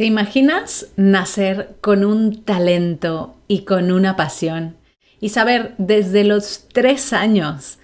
¿Te 0.00 0.06
imaginas 0.06 0.86
nacer 0.96 1.76
con 1.82 2.06
un 2.06 2.42
talento 2.42 3.36
y 3.48 3.66
con 3.66 3.92
una 3.92 4.16
pasión 4.16 4.78
y 5.20 5.28
saber 5.28 5.74
desde 5.76 6.24
los 6.24 6.68
tres 6.72 7.12
años 7.12 7.78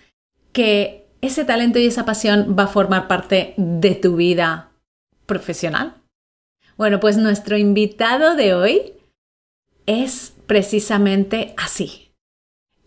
que 0.55 1.09
ese 1.21 1.45
talento 1.45 1.79
y 1.79 1.85
esa 1.85 2.07
pasión 2.07 2.57
va 2.59 2.63
a 2.63 2.69
formar 2.69 3.07
parte 3.07 3.53
de 3.59 3.95
tu 3.97 4.17
vida 4.17 4.71
profesional? 5.27 5.97
Bueno, 6.79 7.01
pues 7.01 7.19
nuestro 7.19 7.59
invitado 7.59 8.35
de 8.35 8.55
hoy 8.55 8.95
es 9.85 10.33
precisamente 10.47 11.53
así. 11.59 12.13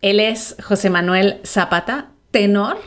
Él 0.02 0.22
es 0.22 0.56
José 0.64 0.90
Manuel 0.90 1.40
Zapata, 1.46 2.10
tenor, 2.32 2.80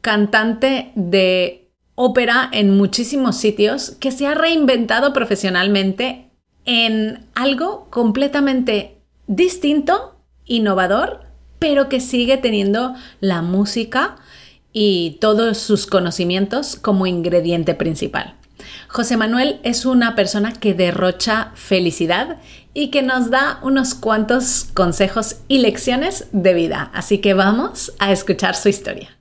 cantante 0.00 0.90
de 0.96 1.67
ópera 2.00 2.48
en 2.52 2.76
muchísimos 2.76 3.36
sitios, 3.36 3.96
que 3.98 4.12
se 4.12 4.28
ha 4.28 4.34
reinventado 4.34 5.12
profesionalmente 5.12 6.30
en 6.64 7.26
algo 7.34 7.88
completamente 7.90 9.00
distinto, 9.26 10.14
innovador, 10.44 11.22
pero 11.58 11.88
que 11.88 11.98
sigue 11.98 12.36
teniendo 12.36 12.94
la 13.18 13.42
música 13.42 14.14
y 14.72 15.18
todos 15.20 15.58
sus 15.58 15.86
conocimientos 15.86 16.76
como 16.76 17.08
ingrediente 17.08 17.74
principal. 17.74 18.36
José 18.86 19.16
Manuel 19.16 19.58
es 19.64 19.84
una 19.84 20.14
persona 20.14 20.52
que 20.52 20.74
derrocha 20.74 21.50
felicidad 21.56 22.36
y 22.74 22.92
que 22.92 23.02
nos 23.02 23.28
da 23.30 23.58
unos 23.62 23.96
cuantos 23.96 24.68
consejos 24.72 25.38
y 25.48 25.58
lecciones 25.58 26.28
de 26.30 26.54
vida. 26.54 26.92
Así 26.94 27.18
que 27.18 27.34
vamos 27.34 27.92
a 27.98 28.12
escuchar 28.12 28.54
su 28.54 28.68
historia. 28.68 29.17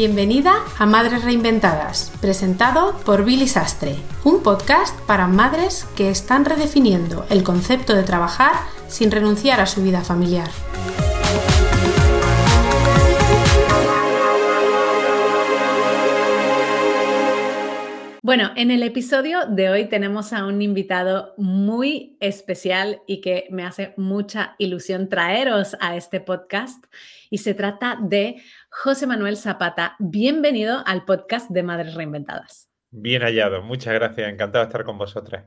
Bienvenida 0.00 0.54
a 0.78 0.86
Madres 0.86 1.24
Reinventadas, 1.24 2.10
presentado 2.22 2.96
por 3.04 3.22
Billy 3.22 3.46
Sastre, 3.46 3.96
un 4.24 4.42
podcast 4.42 4.98
para 5.00 5.26
madres 5.26 5.86
que 5.94 6.08
están 6.08 6.46
redefiniendo 6.46 7.26
el 7.28 7.42
concepto 7.42 7.94
de 7.94 8.02
trabajar 8.02 8.54
sin 8.88 9.10
renunciar 9.10 9.60
a 9.60 9.66
su 9.66 9.82
vida 9.82 10.00
familiar. 10.00 10.48
Bueno, 18.22 18.52
en 18.54 18.70
el 18.70 18.84
episodio 18.84 19.40
de 19.46 19.70
hoy 19.70 19.88
tenemos 19.88 20.32
a 20.32 20.46
un 20.46 20.62
invitado 20.62 21.34
muy 21.36 22.16
especial 22.20 23.02
y 23.06 23.20
que 23.20 23.48
me 23.50 23.64
hace 23.64 23.92
mucha 23.96 24.54
ilusión 24.56 25.08
traeros 25.08 25.76
a 25.80 25.96
este 25.96 26.20
podcast 26.20 26.84
y 27.28 27.38
se 27.38 27.54
trata 27.54 27.98
de 28.00 28.42
José 28.72 29.06
Manuel 29.06 29.36
Zapata. 29.36 29.96
Bienvenido 29.98 30.84
al 30.86 31.04
podcast 31.04 31.50
de 31.50 31.64
Madres 31.64 31.94
Reinventadas. 31.94 32.70
Bien 32.92 33.20
hallado, 33.22 33.62
muchas 33.62 33.92
gracias, 33.94 34.32
encantado 34.32 34.64
de 34.64 34.68
estar 34.68 34.84
con 34.84 34.96
vosotras. 34.96 35.44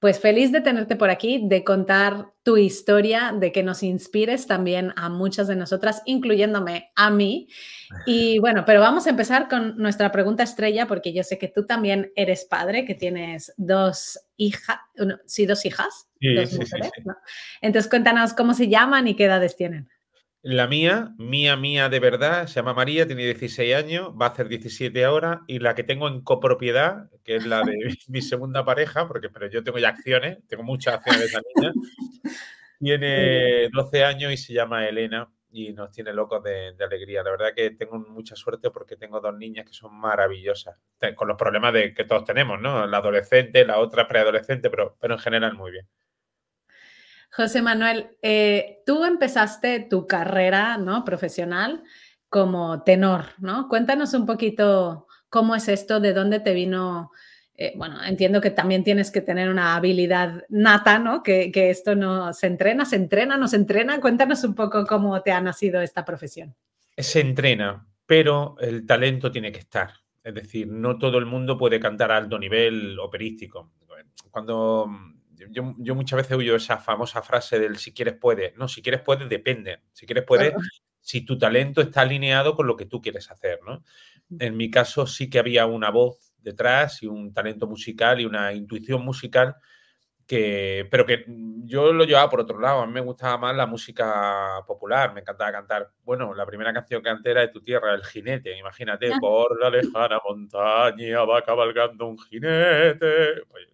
Pues 0.00 0.18
feliz 0.18 0.50
de 0.50 0.62
tenerte 0.62 0.96
por 0.96 1.10
aquí, 1.10 1.46
de 1.46 1.64
contar 1.64 2.32
tu 2.42 2.56
historia, 2.56 3.34
de 3.38 3.52
que 3.52 3.62
nos 3.62 3.82
inspires 3.82 4.46
también 4.46 4.92
a 4.96 5.10
muchas 5.10 5.48
de 5.48 5.54
nosotras, 5.54 6.02
incluyéndome 6.06 6.90
a 6.96 7.10
mí. 7.10 7.48
Y 8.06 8.38
bueno, 8.38 8.64
pero 8.64 8.80
vamos 8.80 9.06
a 9.06 9.10
empezar 9.10 9.48
con 9.48 9.76
nuestra 9.76 10.10
pregunta 10.10 10.42
estrella, 10.42 10.86
porque 10.86 11.12
yo 11.12 11.22
sé 11.22 11.38
que 11.38 11.48
tú 11.48 11.66
también 11.66 12.10
eres 12.16 12.44
padre, 12.44 12.84
que 12.84 12.94
tienes 12.94 13.52
dos 13.56 14.18
hijas, 14.36 14.78
sí, 15.26 15.46
dos 15.46 15.64
hijas. 15.64 16.08
Sí, 16.20 16.46
sí, 16.46 16.66
sí, 16.66 16.76
Entonces 17.60 17.88
cuéntanos 17.88 18.32
cómo 18.32 18.54
se 18.54 18.68
llaman 18.68 19.06
y 19.08 19.14
qué 19.14 19.26
edades 19.26 19.56
tienen. 19.56 19.88
La 20.46 20.66
mía, 20.66 21.14
mía, 21.16 21.56
mía 21.56 21.88
de 21.88 22.00
verdad, 22.00 22.46
se 22.46 22.56
llama 22.56 22.74
María, 22.74 23.06
tiene 23.06 23.24
16 23.24 23.74
años, 23.74 24.10
va 24.10 24.26
a 24.26 24.28
hacer 24.28 24.46
17 24.48 25.02
ahora, 25.02 25.40
y 25.46 25.58
la 25.58 25.74
que 25.74 25.84
tengo 25.84 26.06
en 26.06 26.20
copropiedad, 26.20 27.08
que 27.24 27.36
es 27.36 27.46
la 27.46 27.62
de 27.62 27.72
mi 28.08 28.20
segunda 28.20 28.62
pareja, 28.62 29.08
porque 29.08 29.30
pero 29.30 29.48
yo 29.48 29.64
tengo 29.64 29.78
ya 29.78 29.88
acciones, 29.88 30.46
tengo 30.46 30.62
muchas 30.62 30.96
acciones 30.96 31.20
de 31.20 31.26
esa 31.28 31.40
niña, 31.56 31.72
tiene 32.78 33.70
12 33.70 34.04
años 34.04 34.32
y 34.34 34.36
se 34.36 34.52
llama 34.52 34.86
Elena 34.86 35.30
y 35.50 35.72
nos 35.72 35.90
tiene 35.90 36.12
locos 36.12 36.42
de, 36.42 36.74
alegría. 36.78 37.22
La 37.22 37.30
verdad 37.30 37.54
que 37.56 37.70
tengo 37.70 37.98
mucha 37.98 38.36
suerte 38.36 38.70
porque 38.70 38.96
tengo 38.96 39.20
dos 39.20 39.34
niñas 39.34 39.64
que 39.64 39.72
son 39.72 39.94
maravillosas, 39.98 40.76
con 41.16 41.26
los 41.26 41.38
problemas 41.38 41.72
de, 41.72 41.94
que 41.94 42.04
todos 42.04 42.24
tenemos, 42.24 42.60
¿no? 42.60 42.86
La 42.86 42.98
adolescente, 42.98 43.64
la 43.64 43.78
otra 43.78 44.06
preadolescente, 44.06 44.68
pero, 44.68 44.98
pero 45.00 45.14
en 45.14 45.20
general 45.20 45.54
muy 45.54 45.70
bien. 45.70 45.88
José 47.36 47.62
Manuel, 47.62 48.10
eh, 48.22 48.82
tú 48.86 49.04
empezaste 49.04 49.80
tu 49.80 50.06
carrera 50.06 50.78
¿no? 50.78 51.04
profesional 51.04 51.82
como 52.28 52.84
tenor, 52.84 53.26
¿no? 53.38 53.68
Cuéntanos 53.68 54.14
un 54.14 54.24
poquito 54.24 55.08
cómo 55.28 55.56
es 55.56 55.68
esto, 55.68 55.98
de 55.98 56.12
dónde 56.12 56.38
te 56.38 56.54
vino. 56.54 57.10
Eh, 57.56 57.72
bueno, 57.76 58.02
entiendo 58.04 58.40
que 58.40 58.50
también 58.50 58.84
tienes 58.84 59.10
que 59.10 59.20
tener 59.20 59.50
una 59.50 59.74
habilidad 59.74 60.44
nata, 60.48 61.00
¿no? 61.00 61.24
Que, 61.24 61.50
que, 61.50 61.70
esto 61.70 61.96
no 61.96 62.32
se 62.32 62.46
entrena, 62.46 62.84
se 62.84 62.96
entrena, 62.96 63.36
no 63.36 63.48
se 63.48 63.56
entrena. 63.56 64.00
Cuéntanos 64.00 64.44
un 64.44 64.54
poco 64.54 64.86
cómo 64.86 65.20
te 65.22 65.32
ha 65.32 65.40
nacido 65.40 65.80
esta 65.80 66.04
profesión. 66.04 66.54
Se 66.96 67.20
entrena, 67.20 67.84
pero 68.06 68.54
el 68.60 68.86
talento 68.86 69.32
tiene 69.32 69.50
que 69.50 69.58
estar. 69.58 69.92
Es 70.22 70.34
decir, 70.34 70.68
no 70.68 70.98
todo 70.98 71.18
el 71.18 71.26
mundo 71.26 71.58
puede 71.58 71.80
cantar 71.80 72.12
a 72.12 72.16
alto 72.16 72.38
nivel 72.38 72.96
operístico. 73.00 73.72
Cuando 74.30 74.88
yo, 75.50 75.94
muchas 75.94 76.16
veces 76.16 76.36
oigo 76.36 76.56
esa 76.56 76.78
famosa 76.78 77.22
frase 77.22 77.58
del 77.58 77.76
si 77.76 77.92
quieres 77.92 78.14
puedes. 78.14 78.56
No, 78.56 78.68
si 78.68 78.82
quieres 78.82 79.02
puedes 79.02 79.28
depende. 79.28 79.80
Si 79.92 80.06
quieres 80.06 80.24
puedes, 80.24 80.54
si 81.00 81.24
tu 81.24 81.38
talento 81.38 81.80
está 81.80 82.02
alineado 82.02 82.54
con 82.54 82.66
lo 82.66 82.76
que 82.76 82.86
tú 82.86 83.00
quieres 83.00 83.30
hacer, 83.30 83.60
¿no? 83.64 83.84
En 84.38 84.56
mi 84.56 84.70
caso 84.70 85.06
sí 85.06 85.28
que 85.28 85.38
había 85.38 85.66
una 85.66 85.90
voz 85.90 86.32
detrás 86.38 87.02
y 87.02 87.06
un 87.06 87.32
talento 87.32 87.66
musical 87.66 88.20
y 88.20 88.24
una 88.24 88.52
intuición 88.52 89.04
musical 89.04 89.56
que, 90.26 90.88
pero 90.90 91.04
que 91.04 91.24
yo 91.64 91.92
lo 91.92 92.04
llevaba 92.04 92.30
por 92.30 92.40
otro 92.40 92.58
lado. 92.58 92.80
A 92.80 92.86
mí 92.86 92.92
me 92.92 93.00
gustaba 93.00 93.36
más 93.38 93.56
la 93.56 93.66
música 93.66 94.62
popular, 94.66 95.12
me 95.12 95.20
encantaba 95.20 95.52
cantar. 95.52 95.90
Bueno, 96.02 96.34
la 96.34 96.46
primera 96.46 96.72
canción 96.72 97.02
que 97.02 97.10
canté 97.10 97.30
era 97.32 97.42
de 97.42 97.48
tu 97.48 97.62
tierra, 97.62 97.94
El 97.94 98.04
Jinete. 98.04 98.56
Imagínate, 98.56 99.10
por 99.20 99.60
la 99.60 99.70
lejana 99.70 100.18
montaña 100.24 101.24
va 101.24 101.42
cabalgando 101.42 102.06
un 102.06 102.18
jinete. 102.18 103.42
Pues, 103.50 103.68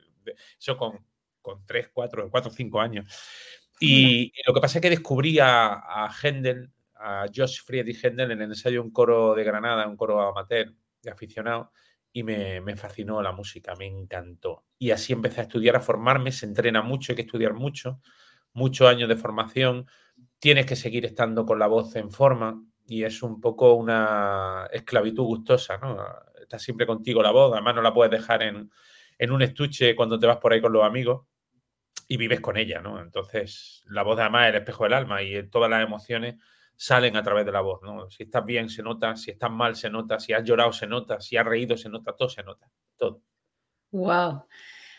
eso 0.58 0.76
con 0.76 0.98
con 1.40 1.64
3, 1.66 1.90
4, 1.92 2.30
4, 2.30 2.50
5 2.50 2.80
años. 2.80 3.06
Y, 3.80 4.32
lo 4.46 4.52
que 4.52 4.60
pasa 4.60 4.78
es 4.78 4.82
que 4.82 4.90
descubrí 4.90 5.38
a, 5.38 5.72
a 5.72 6.10
Händel, 6.22 6.70
a 6.96 7.26
Josh 7.34 7.62
Friedrich 7.64 8.04
Händel 8.04 8.32
en 8.32 8.42
el 8.42 8.50
ensayo 8.50 8.82
un 8.82 8.90
coro 8.90 9.34
de 9.34 9.42
Granada, 9.42 9.86
un 9.88 9.96
coro 9.96 10.20
amateur 10.20 10.74
de 11.02 11.10
aficionado, 11.10 11.72
y 12.12 12.22
me, 12.22 12.60
me, 12.60 12.76
fascinó 12.76 13.22
la 13.22 13.32
música, 13.32 13.74
me 13.78 13.86
encantó. 13.86 14.64
Y 14.78 14.90
así 14.90 15.14
empecé 15.14 15.40
a 15.40 15.44
estudiar, 15.44 15.76
a 15.76 15.80
formarme, 15.80 16.30
se 16.30 16.44
entrena 16.44 16.82
mucho, 16.82 17.12
hay 17.12 17.16
que 17.16 17.22
estudiar 17.22 17.54
mucho, 17.54 18.00
muchos 18.52 18.86
años 18.86 19.08
de 19.08 19.16
formación, 19.16 19.86
tienes 20.38 20.66
que 20.66 20.76
seguir 20.76 21.06
estando 21.06 21.46
con 21.46 21.58
la 21.58 21.66
voz 21.66 21.96
en 21.96 22.10
forma 22.10 22.62
y 22.86 23.04
es 23.04 23.22
un 23.22 23.40
poco 23.40 23.74
una 23.74 24.68
esclavitud 24.72 25.22
gustosa, 25.22 25.78
¿no? 25.78 26.04
Está 26.40 26.58
siempre 26.58 26.86
contigo 26.86 27.22
la 27.22 27.30
voz, 27.30 27.52
además 27.52 27.76
no 27.76 27.82
la 27.82 27.94
puedes 27.94 28.10
dejar 28.10 28.42
en, 28.42 28.70
en 29.16 29.30
un 29.30 29.42
estuche 29.42 29.94
cuando 29.94 30.18
te 30.18 30.26
vas 30.26 30.38
por 30.38 30.52
ahí 30.52 30.60
con 30.60 30.72
los 30.72 30.84
amigos 30.84 31.29
y 32.10 32.16
vives 32.16 32.40
con 32.40 32.56
ella, 32.56 32.80
¿no? 32.80 33.00
Entonces, 33.00 33.84
la 33.86 34.02
voz 34.02 34.16
de 34.16 34.24
Amá 34.24 34.48
es 34.48 34.50
el 34.52 34.60
espejo 34.62 34.82
del 34.82 34.94
alma 34.94 35.22
y 35.22 35.48
todas 35.48 35.70
las 35.70 35.80
emociones 35.80 36.34
salen 36.74 37.16
a 37.16 37.22
través 37.22 37.46
de 37.46 37.52
la 37.52 37.60
voz, 37.60 37.80
¿no? 37.82 38.10
Si 38.10 38.24
estás 38.24 38.44
bien 38.44 38.68
se 38.68 38.82
nota, 38.82 39.14
si 39.14 39.30
estás 39.30 39.48
mal 39.52 39.76
se 39.76 39.90
nota, 39.90 40.18
si 40.18 40.32
has 40.32 40.42
llorado 40.42 40.72
se 40.72 40.88
nota, 40.88 41.20
si 41.20 41.36
has 41.36 41.46
reído 41.46 41.76
se 41.76 41.88
nota, 41.88 42.16
todo 42.16 42.28
se 42.28 42.42
nota, 42.42 42.68
todo. 42.96 43.22
Wow. 43.92 44.28
O 44.32 44.48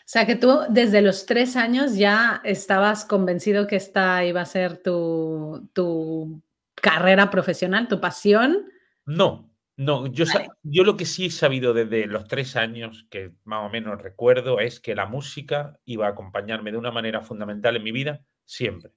sea 0.06 0.24
que 0.24 0.36
tú 0.36 0.60
desde 0.70 1.02
los 1.02 1.26
tres 1.26 1.54
años 1.54 1.96
ya 1.96 2.40
estabas 2.44 3.04
convencido 3.04 3.66
que 3.66 3.76
esta 3.76 4.24
iba 4.24 4.40
a 4.40 4.46
ser 4.46 4.82
tu, 4.82 5.68
tu 5.74 6.40
carrera 6.76 7.28
profesional, 7.28 7.88
tu 7.88 8.00
pasión. 8.00 8.72
No, 9.04 9.51
no, 9.82 10.06
yo, 10.06 10.24
yo 10.62 10.84
lo 10.84 10.96
que 10.96 11.04
sí 11.04 11.26
he 11.26 11.30
sabido 11.30 11.74
desde 11.74 12.06
los 12.06 12.26
tres 12.26 12.56
años, 12.56 13.06
que 13.10 13.32
más 13.44 13.66
o 13.66 13.70
menos 13.70 14.00
recuerdo, 14.00 14.60
es 14.60 14.80
que 14.80 14.94
la 14.94 15.06
música 15.06 15.78
iba 15.84 16.06
a 16.06 16.10
acompañarme 16.10 16.72
de 16.72 16.78
una 16.78 16.90
manera 16.90 17.20
fundamental 17.20 17.76
en 17.76 17.82
mi 17.82 17.92
vida 17.92 18.24
siempre. 18.44 18.92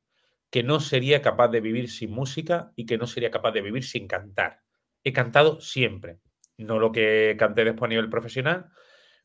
Que 0.49 0.63
no 0.63 0.79
sería 0.79 1.21
capaz 1.21 1.49
de 1.49 1.61
vivir 1.61 1.89
sin 1.89 2.11
música 2.11 2.71
y 2.75 2.85
que 2.85 2.97
no 2.97 3.07
sería 3.07 3.31
capaz 3.31 3.51
de 3.51 3.61
vivir 3.61 3.83
sin 3.83 4.07
cantar. 4.07 4.61
He 5.03 5.13
cantado 5.13 5.59
siempre. 5.61 6.19
No 6.57 6.79
lo 6.79 6.91
que 6.91 7.35
canté 7.37 7.65
después 7.65 7.89
a 7.89 7.89
nivel 7.89 8.09
profesional, 8.09 8.67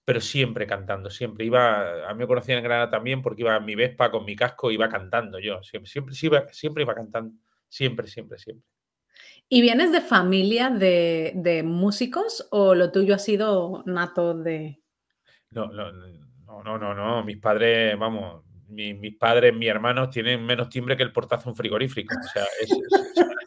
pero 0.04 0.20
siempre 0.20 0.66
cantando, 0.66 1.10
siempre. 1.10 1.44
Iba, 1.44 2.08
a 2.08 2.14
mí 2.14 2.20
me 2.20 2.26
conocían 2.26 2.58
en 2.58 2.64
Granada 2.64 2.90
también 2.90 3.22
porque 3.22 3.42
iba 3.42 3.54
a 3.54 3.60
mi 3.60 3.74
Vespa 3.76 4.10
con 4.10 4.24
mi 4.24 4.36
casco, 4.36 4.70
iba 4.70 4.88
cantando 4.88 5.38
yo. 5.38 5.62
Siempre, 5.62 5.90
siempre, 5.90 6.14
siempre, 6.14 6.52
siempre 6.52 6.82
iba 6.82 6.94
cantando. 6.94 7.34
Siempre, 7.68 8.08
siempre, 8.08 8.38
siempre. 8.38 8.66
¿Y 9.52 9.62
vienes 9.62 9.90
de 9.90 10.00
familia 10.00 10.70
de, 10.70 11.62
músicos 11.64 12.46
o 12.52 12.76
lo 12.76 12.92
tuyo 12.92 13.16
ha 13.16 13.18
sido 13.18 13.82
nato 13.84 14.32
de...? 14.32 14.80
No, 15.50 15.66
no, 15.66 15.90
no, 16.62 16.78
no, 16.78 16.94
no, 16.94 17.24
mis 17.24 17.38
padres, 17.38 17.98
vamos, 17.98 18.44
mis 18.68 19.16
padres, 19.16 19.52
mis 19.52 19.68
hermanos 19.68 20.10
tienen 20.10 20.46
menos 20.46 20.68
timbre 20.68 20.96
que 20.96 21.02
el 21.02 21.12
portazo 21.12 21.50
un 21.50 21.56
frigorífico. 21.56 22.14
O 22.16 22.28
sea, 22.28 22.44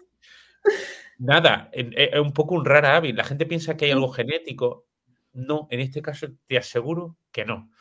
Nada, 1.20 1.70
es 1.72 2.20
un 2.20 2.34
poco 2.34 2.56
un 2.56 2.66
rara 2.66 2.98
hábil. 2.98 3.16
La 3.16 3.24
gente 3.24 3.46
piensa 3.46 3.78
que 3.78 3.86
hay 3.86 3.92
algo 3.92 4.10
genético. 4.10 4.88
No, 5.32 5.70
en 5.72 5.80
este 5.80 6.02
caso 6.02 6.28
te 6.46 6.58
aseguro 6.58 7.18
que 7.32 7.46
no. 7.46 7.72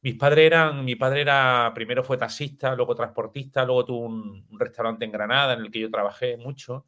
Mis 0.00 0.14
padres 0.14 0.46
eran, 0.46 0.84
mi 0.84 0.94
padre 0.94 1.22
era, 1.22 1.72
primero 1.74 2.04
fue 2.04 2.18
taxista, 2.18 2.76
luego 2.76 2.94
transportista, 2.94 3.64
luego 3.64 3.84
tuvo 3.84 4.06
un, 4.06 4.46
restaurante 4.60 5.04
en 5.04 5.10
Granada 5.10 5.54
en 5.54 5.62
el 5.62 5.72
que 5.72 5.80
yo 5.80 5.90
trabajé 5.90 6.36
mucho 6.36 6.84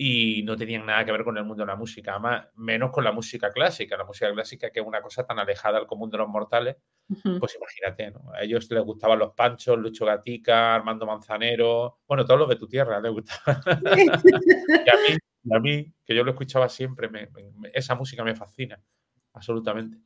y 0.00 0.44
no 0.44 0.56
tenían 0.56 0.86
nada 0.86 1.04
que 1.04 1.10
ver 1.10 1.24
con 1.24 1.36
el 1.36 1.44
mundo 1.44 1.64
de 1.64 1.66
la 1.66 1.74
música, 1.74 2.12
además, 2.12 2.46
menos 2.54 2.92
con 2.92 3.02
la 3.02 3.10
música 3.10 3.50
clásica, 3.50 3.96
la 3.96 4.04
música 4.04 4.32
clásica 4.32 4.70
que 4.70 4.78
es 4.78 4.86
una 4.86 5.02
cosa 5.02 5.26
tan 5.26 5.40
alejada 5.40 5.78
del 5.78 5.88
común 5.88 6.08
de 6.08 6.18
los 6.18 6.28
mortales, 6.28 6.76
pues 7.40 7.56
imagínate, 7.56 8.12
¿no? 8.12 8.32
A 8.32 8.42
ellos 8.42 8.70
les 8.70 8.84
gustaban 8.84 9.18
los 9.18 9.32
Panchos, 9.32 9.76
Lucho 9.76 10.06
Gatica, 10.06 10.76
Armando 10.76 11.04
Manzanero, 11.04 11.98
bueno, 12.06 12.24
todos 12.24 12.38
los 12.38 12.48
de 12.48 12.54
tu 12.54 12.68
tierra 12.68 13.00
les 13.00 13.10
gustaban. 13.10 13.60
y, 14.86 14.88
a 14.88 14.94
mí, 14.94 15.18
a 15.50 15.58
mí, 15.58 15.92
que 16.04 16.14
yo 16.14 16.22
lo 16.22 16.30
escuchaba 16.30 16.68
siempre, 16.68 17.10
esa 17.72 17.96
música 17.96 18.22
me 18.22 18.36
fascina, 18.36 18.80
absolutamente. 19.32 19.98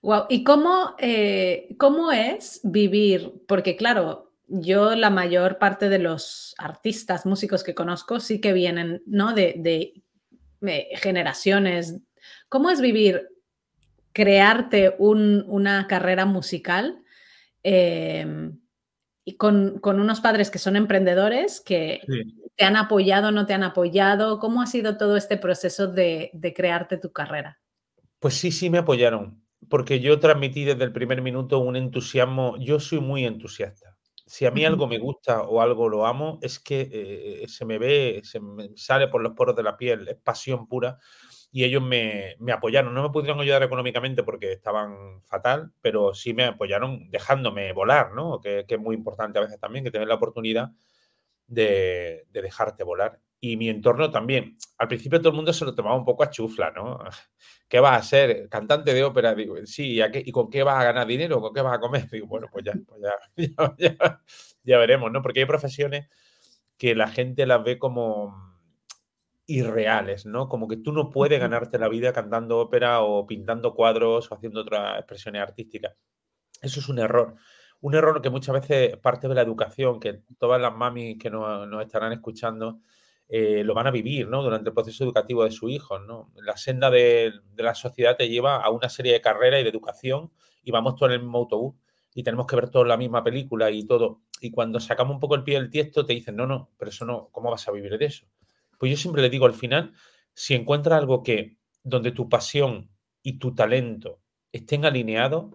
Wow, 0.00 0.26
¿y 0.28 0.44
cómo, 0.44 0.94
eh, 0.98 1.74
cómo 1.76 2.12
es 2.12 2.60
vivir? 2.62 3.32
Porque 3.48 3.74
claro, 3.74 4.33
yo 4.46 4.94
la 4.94 5.10
mayor 5.10 5.58
parte 5.58 5.88
de 5.88 5.98
los 5.98 6.54
artistas, 6.58 7.26
músicos 7.26 7.64
que 7.64 7.74
conozco 7.74 8.20
sí 8.20 8.40
que 8.40 8.52
vienen, 8.52 9.02
¿no? 9.06 9.32
De, 9.32 10.02
generaciones. 10.96 12.00
¿Cómo 12.48 12.70
es 12.70 12.80
vivir, 12.80 13.28
crearte 14.12 14.94
una 14.98 15.86
carrera 15.86 16.24
musical 16.24 17.02
em, 17.62 18.58
y 19.24 19.36
con, 19.36 19.80
unos 19.82 20.20
padres 20.20 20.50
que 20.50 20.58
son 20.58 20.76
emprendedores, 20.76 21.60
que 21.60 22.00
te 22.56 22.64
han 22.64 22.76
apoyado, 22.76 23.30
no 23.30 23.44
te 23.44 23.52
han 23.52 23.62
apoyado? 23.62 24.38
¿Cómo 24.38 24.62
ha 24.62 24.66
sido 24.66 24.96
todo 24.96 25.16
este 25.16 25.36
proceso 25.36 25.86
de, 25.86 26.30
de 26.32 26.54
crearte 26.54 26.96
tu 26.96 27.12
carrera? 27.12 27.60
Pues 28.20 28.34
sí, 28.34 28.50
sí 28.50 28.70
me 28.70 28.78
apoyaron 28.78 29.44
porque 29.68 30.00
yo 30.00 30.18
transmití 30.20 30.64
desde 30.64 30.84
el 30.84 30.92
primer 30.92 31.22
minuto 31.22 31.58
un 31.58 31.76
entusiasmo, 31.76 32.56
yo 32.58 32.80
soy 32.80 33.00
muy 33.00 33.24
entusiasta. 33.24 33.96
Si 34.26 34.46
a 34.46 34.50
mí 34.50 34.64
algo 34.64 34.86
me 34.86 34.98
gusta 34.98 35.42
o 35.42 35.60
algo 35.60 35.88
lo 35.88 36.06
amo, 36.06 36.38
es 36.42 36.58
que 36.58 36.88
eh, 36.90 37.48
se 37.48 37.64
me 37.64 37.78
ve, 37.78 38.20
se 38.24 38.40
me 38.40 38.70
sale 38.76 39.08
por 39.08 39.22
los 39.22 39.34
poros 39.34 39.54
de 39.54 39.62
la 39.62 39.76
piel, 39.76 40.08
es 40.08 40.16
pasión 40.16 40.66
pura. 40.66 40.98
Y 41.52 41.64
ellos 41.64 41.82
me, 41.82 42.36
apoyaron. 42.52 42.94
No 42.94 43.02
me 43.02 43.10
pudieron 43.10 43.40
ayudar 43.40 43.62
económicamente 43.62 44.22
porque 44.24 44.52
estaban 44.52 45.22
fatal, 45.22 45.72
pero 45.80 46.14
sí 46.14 46.34
me 46.34 46.44
apoyaron 46.46 47.10
dejándome 47.10 47.72
volar, 47.72 48.12
¿no? 48.12 48.40
Que, 48.40 48.64
es 48.66 48.80
muy 48.80 48.96
importante 48.96 49.38
a 49.38 49.42
veces 49.42 49.60
también, 49.60 49.84
que 49.84 49.90
tener 49.90 50.08
la 50.08 50.16
oportunidad 50.16 50.70
de, 51.46 52.26
de 52.30 52.42
dejarte 52.42 52.82
volar 52.84 53.20
y 53.44 53.58
mi 53.58 53.68
entorno 53.68 54.10
también. 54.10 54.56
Al 54.78 54.88
principio 54.88 55.18
todo 55.18 55.28
el 55.28 55.36
mundo 55.36 55.52
se 55.52 55.66
lo 55.66 55.74
tomaba 55.74 55.96
un 55.96 56.04
poco 56.04 56.22
a 56.22 56.30
chufla, 56.30 56.70
¿no? 56.70 56.98
¿Qué 57.68 57.78
vas 57.78 58.00
a 58.00 58.02
ser? 58.02 58.48
¿Cantante 58.48 58.94
de 58.94 59.04
ópera? 59.04 59.34
Digo, 59.34 59.56
sí, 59.66 60.00
¿y, 60.00 60.32
con 60.32 60.48
qué 60.48 60.62
vas 60.62 60.80
a 60.80 60.84
ganar 60.84 61.06
dinero? 61.06 61.42
¿Con 61.42 61.52
qué 61.52 61.60
vas 61.60 61.74
a 61.74 61.80
comer? 61.80 62.08
Digo, 62.08 62.26
bueno, 62.26 62.46
pues 62.50 62.64
ya, 62.64 62.72
pues 63.36 63.50
ya, 63.78 64.22
ya, 64.62 64.78
veremos, 64.78 65.12
¿no? 65.12 65.20
Porque 65.20 65.40
hay 65.40 65.46
profesiones 65.46 66.08
que 66.78 66.94
la 66.94 67.08
gente 67.08 67.44
las 67.44 67.62
ve 67.62 67.78
como 67.78 68.34
irreales, 69.46 70.24
¿no? 70.24 70.48
Como 70.48 70.66
que 70.66 70.78
tú 70.78 70.92
no 70.92 71.10
puedes 71.10 71.38
ganarte 71.38 71.78
la 71.78 71.88
vida 71.88 72.14
cantando 72.14 72.58
ópera 72.58 73.02
o 73.02 73.26
pintando 73.26 73.74
cuadros 73.74 74.32
o 74.32 74.34
haciendo 74.34 74.62
otras 74.62 74.98
expresiones 74.98 75.42
artísticas. 75.42 75.94
Eso 76.62 76.80
es 76.80 76.88
un 76.88 76.98
error. 76.98 77.34
Un 77.82 77.94
error 77.94 78.22
que 78.22 78.30
muchas 78.30 78.54
veces 78.54 78.96
parte 78.96 79.28
de 79.28 79.34
la 79.34 79.42
educación, 79.42 80.00
que 80.00 80.22
todas 80.38 80.62
las 80.62 80.74
mamis 80.74 81.18
que 81.18 81.28
nos, 81.28 81.68
nos 81.68 81.82
estarán 81.82 82.12
escuchando 82.12 82.80
eh, 83.28 83.64
lo 83.64 83.74
van 83.74 83.86
a 83.86 83.90
vivir 83.90 84.28
¿no? 84.28 84.42
durante 84.42 84.68
el 84.68 84.74
proceso 84.74 85.04
educativo 85.04 85.44
de 85.44 85.50
su 85.50 85.68
hijo. 85.68 85.98
¿no? 85.98 86.32
La 86.36 86.56
senda 86.56 86.90
de, 86.90 87.32
la 87.56 87.74
sociedad 87.74 88.16
te 88.16 88.28
lleva 88.28 88.56
a 88.56 88.70
una 88.70 88.88
serie 88.88 89.12
de 89.12 89.20
carreras 89.20 89.60
y 89.60 89.64
de 89.64 89.70
educación 89.70 90.30
y 90.62 90.70
vamos 90.70 90.96
todos 90.96 91.10
en 91.10 91.14
el 91.14 91.22
mismo 91.22 91.38
autobús 91.38 91.74
y 92.14 92.22
tenemos 92.22 92.46
que 92.46 92.56
ver 92.56 92.70
toda 92.70 92.84
la 92.86 92.96
misma 92.96 93.24
película 93.24 93.70
y 93.70 93.86
todo. 93.86 94.22
Y 94.40 94.50
cuando 94.50 94.78
sacamos 94.78 95.14
un 95.14 95.20
poco 95.20 95.34
el 95.34 95.42
pie 95.42 95.58
del 95.58 95.70
tiesto 95.70 96.06
te 96.06 96.12
dicen, 96.12 96.36
no, 96.36 96.46
no, 96.46 96.70
pero 96.78 96.90
eso 96.90 97.04
no, 97.04 97.28
¿cómo 97.32 97.50
vas 97.50 97.66
a 97.66 97.72
vivir 97.72 97.98
de 97.98 98.04
eso? 98.04 98.26
Pues 98.78 98.90
yo 98.90 98.96
siempre 98.96 99.22
le 99.22 99.30
digo 99.30 99.46
al 99.46 99.54
final, 99.54 99.92
si 100.32 100.54
encuentras 100.54 100.98
algo 100.98 101.22
que 101.22 101.56
donde 101.82 102.12
tu 102.12 102.28
pasión 102.28 102.90
y 103.22 103.38
tu 103.38 103.54
talento 103.54 104.20
estén 104.52 104.84
alineados, 104.84 105.54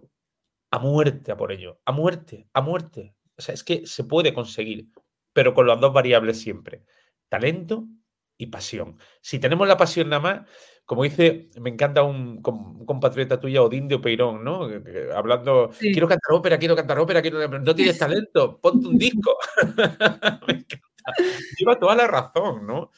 a 0.71 0.79
muerte 0.79 1.31
a 1.31 1.37
por 1.37 1.51
ello, 1.51 1.79
a 1.85 1.91
muerte, 1.91 2.47
a 2.53 2.61
muerte. 2.61 3.15
O 3.37 3.41
sea, 3.41 3.53
es 3.53 3.63
que 3.63 3.87
se 3.87 4.03
puede 4.03 4.33
conseguir, 4.33 4.89
pero 5.33 5.53
con 5.53 5.65
las 5.65 5.79
dos 5.79 5.93
variables 5.93 6.39
siempre 6.39 6.83
talento 7.29 7.87
y 8.37 8.47
pasión. 8.47 8.97
Si 9.21 9.39
tenemos 9.39 9.67
la 9.67 9.77
pasión 9.77 10.09
nada 10.09 10.21
más, 10.21 10.49
como 10.85 11.03
dice, 11.03 11.49
me 11.61 11.69
encanta 11.69 12.01
un, 12.01 12.41
compatriota 12.41 13.39
tuya, 13.39 13.61
Odín 13.61 13.87
de 13.87 13.95
Opeirón, 13.95 14.43
¿no? 14.43 14.67
Hablando, 15.15 15.69
quiero 15.79 16.07
cantar 16.07 16.33
ópera, 16.33 16.57
quiero 16.57 16.75
cantar 16.75 16.97
ópera, 16.99 17.21
quiero... 17.21 17.47
no 17.47 17.75
tienes 17.75 17.99
talento, 17.99 18.59
ponte 18.59 18.87
un 18.87 18.97
disco. 18.97 19.37
me 20.47 20.53
encanta. 20.53 20.89
Lleva 21.57 21.77
toda 21.77 21.95
la 21.95 22.07
razón, 22.07 22.65
¿no? 22.65 22.91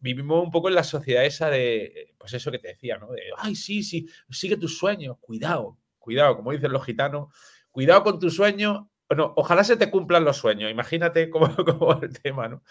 Vivimos 0.00 0.42
un 0.42 0.50
poco 0.50 0.68
en 0.68 0.76
la 0.76 0.84
sociedad 0.84 1.24
esa 1.24 1.50
de, 1.50 2.14
pues 2.16 2.32
eso 2.32 2.50
que 2.50 2.58
te 2.58 2.68
decía, 2.68 2.96
¿no? 2.96 3.12
De, 3.12 3.22
ay, 3.36 3.54
sí, 3.54 3.82
sí, 3.82 4.08
sigue 4.30 4.56
tus 4.56 4.78
sueños, 4.78 5.16
cuidado, 5.20 5.78
cuidado, 5.98 6.36
como 6.36 6.52
dicen 6.52 6.72
los 6.72 6.84
gitanos, 6.84 7.34
cuidado 7.70 8.02
con 8.02 8.18
tus 8.18 8.34
sueños. 8.34 8.86
Bueno, 9.08 9.34
ojalá 9.36 9.62
se 9.62 9.76
te 9.76 9.90
cumplan 9.90 10.24
los 10.24 10.38
sueños, 10.38 10.70
imagínate 10.70 11.28
cómo, 11.28 11.48
cómo 11.66 12.00
el 12.00 12.18
tema, 12.18 12.48
¿no? 12.48 12.62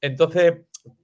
Entonces, 0.00 0.62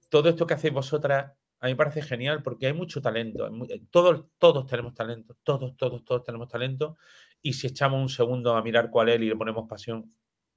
todo 0.09 0.29
esto 0.29 0.47
que 0.47 0.53
hacéis 0.53 0.73
vosotras 0.73 1.31
a 1.59 1.65
mí 1.65 1.71
me 1.71 1.75
parece 1.75 2.01
genial 2.01 2.43
porque 2.43 2.67
hay 2.67 2.73
mucho 2.73 3.01
talento. 3.01 3.49
Eh, 3.69 3.81
todos, 3.89 4.25
todos 4.37 4.65
tenemos 4.67 4.93
talento, 4.93 5.35
todos, 5.43 5.75
todos, 5.75 6.05
todos 6.05 6.23
tenemos 6.23 6.47
talento. 6.47 6.97
Y 7.41 7.53
si 7.53 7.67
echamos 7.67 7.99
un 7.99 8.09
segundo 8.09 8.55
a 8.55 8.61
mirar 8.61 8.89
cuál 8.89 9.09
es 9.09 9.21
y 9.21 9.25
le 9.25 9.35
ponemos 9.35 9.67
pasión, 9.67 10.13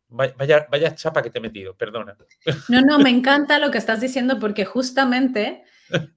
vaya, 0.08 0.66
vaya 0.70 0.94
chapa 0.94 1.22
que 1.22 1.30
te 1.30 1.38
he 1.38 1.42
metido, 1.42 1.74
perdona. 1.74 2.16
No, 2.68 2.82
no, 2.82 2.98
me 2.98 3.10
encanta 3.10 3.58
lo 3.58 3.70
que 3.70 3.78
estás 3.78 4.00
diciendo 4.00 4.38
porque 4.38 4.64
justamente 4.64 5.62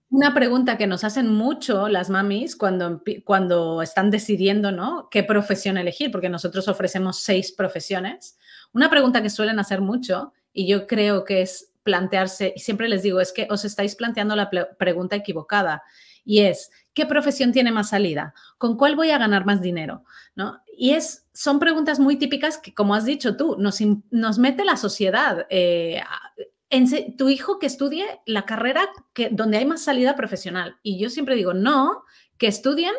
una 0.10 0.34
pregunta 0.34 0.78
que 0.78 0.88
nos 0.88 1.04
hacen 1.04 1.34
mucho 1.34 1.88
las 1.88 2.10
mamis 2.10 2.56
cuando, 2.56 3.02
cuando 3.24 3.82
están 3.82 4.12
decidiendo, 4.12 4.72
¿no? 4.72 5.08
¿Qué 5.10 5.24
profesión 5.24 5.78
elegir? 5.78 6.12
Porque 6.12 6.30
nosotros 6.30 6.68
ofrecemos 6.68 7.20
seis 7.20 7.52
profesiones. 7.52 8.38
Una 8.74 8.90
pregunta 8.90 9.22
que 9.22 9.30
suelen 9.30 9.60
hacer 9.60 9.82
mucho 9.82 10.34
y 10.52 10.68
yo 10.68 10.88
creo 10.88 11.24
que 11.24 11.42
es 11.42 11.73
plantearse, 11.84 12.54
y 12.56 12.60
siempre 12.60 12.88
les 12.88 13.04
digo, 13.04 13.20
es 13.22 13.32
que 13.32 13.48
os 13.50 13.66
estáis 13.66 13.96
planteando 13.96 14.36
la 14.36 14.50
pregunta 14.78 15.16
equivocada, 15.16 15.84
y 16.26 16.42
es, 16.42 16.72
¿qué 16.94 17.06
profesión 17.06 17.52
tiene 17.52 17.72
más 17.72 17.90
salida? 17.90 18.34
¿Con 18.58 18.78
cuál 18.78 18.96
voy 18.96 19.12
a 19.12 19.18
ganar 19.18 19.46
más 19.46 19.62
dinero? 19.62 20.04
¿No? 20.36 20.62
Y 20.78 20.92
es, 20.92 21.28
son 21.34 21.60
preguntas 21.60 22.00
muy 22.00 22.16
típicas 22.16 22.58
que, 22.58 22.74
como 22.74 22.96
has 22.96 23.06
dicho 23.06 23.36
tú, 23.36 23.58
nos, 23.60 23.80
nos 24.10 24.40
mete 24.40 24.64
la 24.64 24.78
sociedad. 24.78 25.46
Eh, 25.50 26.02
en, 26.70 27.18
tu 27.18 27.30
hijo 27.30 27.60
que 27.60 27.68
estudie 27.68 28.06
la 28.26 28.46
carrera 28.46 28.88
que, 29.14 29.30
donde 29.32 29.58
hay 29.58 29.66
más 29.66 29.84
salida 29.84 30.16
profesional. 30.16 30.78
Y 30.82 30.98
yo 30.98 31.10
siempre 31.10 31.36
digo, 31.36 31.54
no, 31.54 32.04
que 32.38 32.48
estudien 32.48 32.94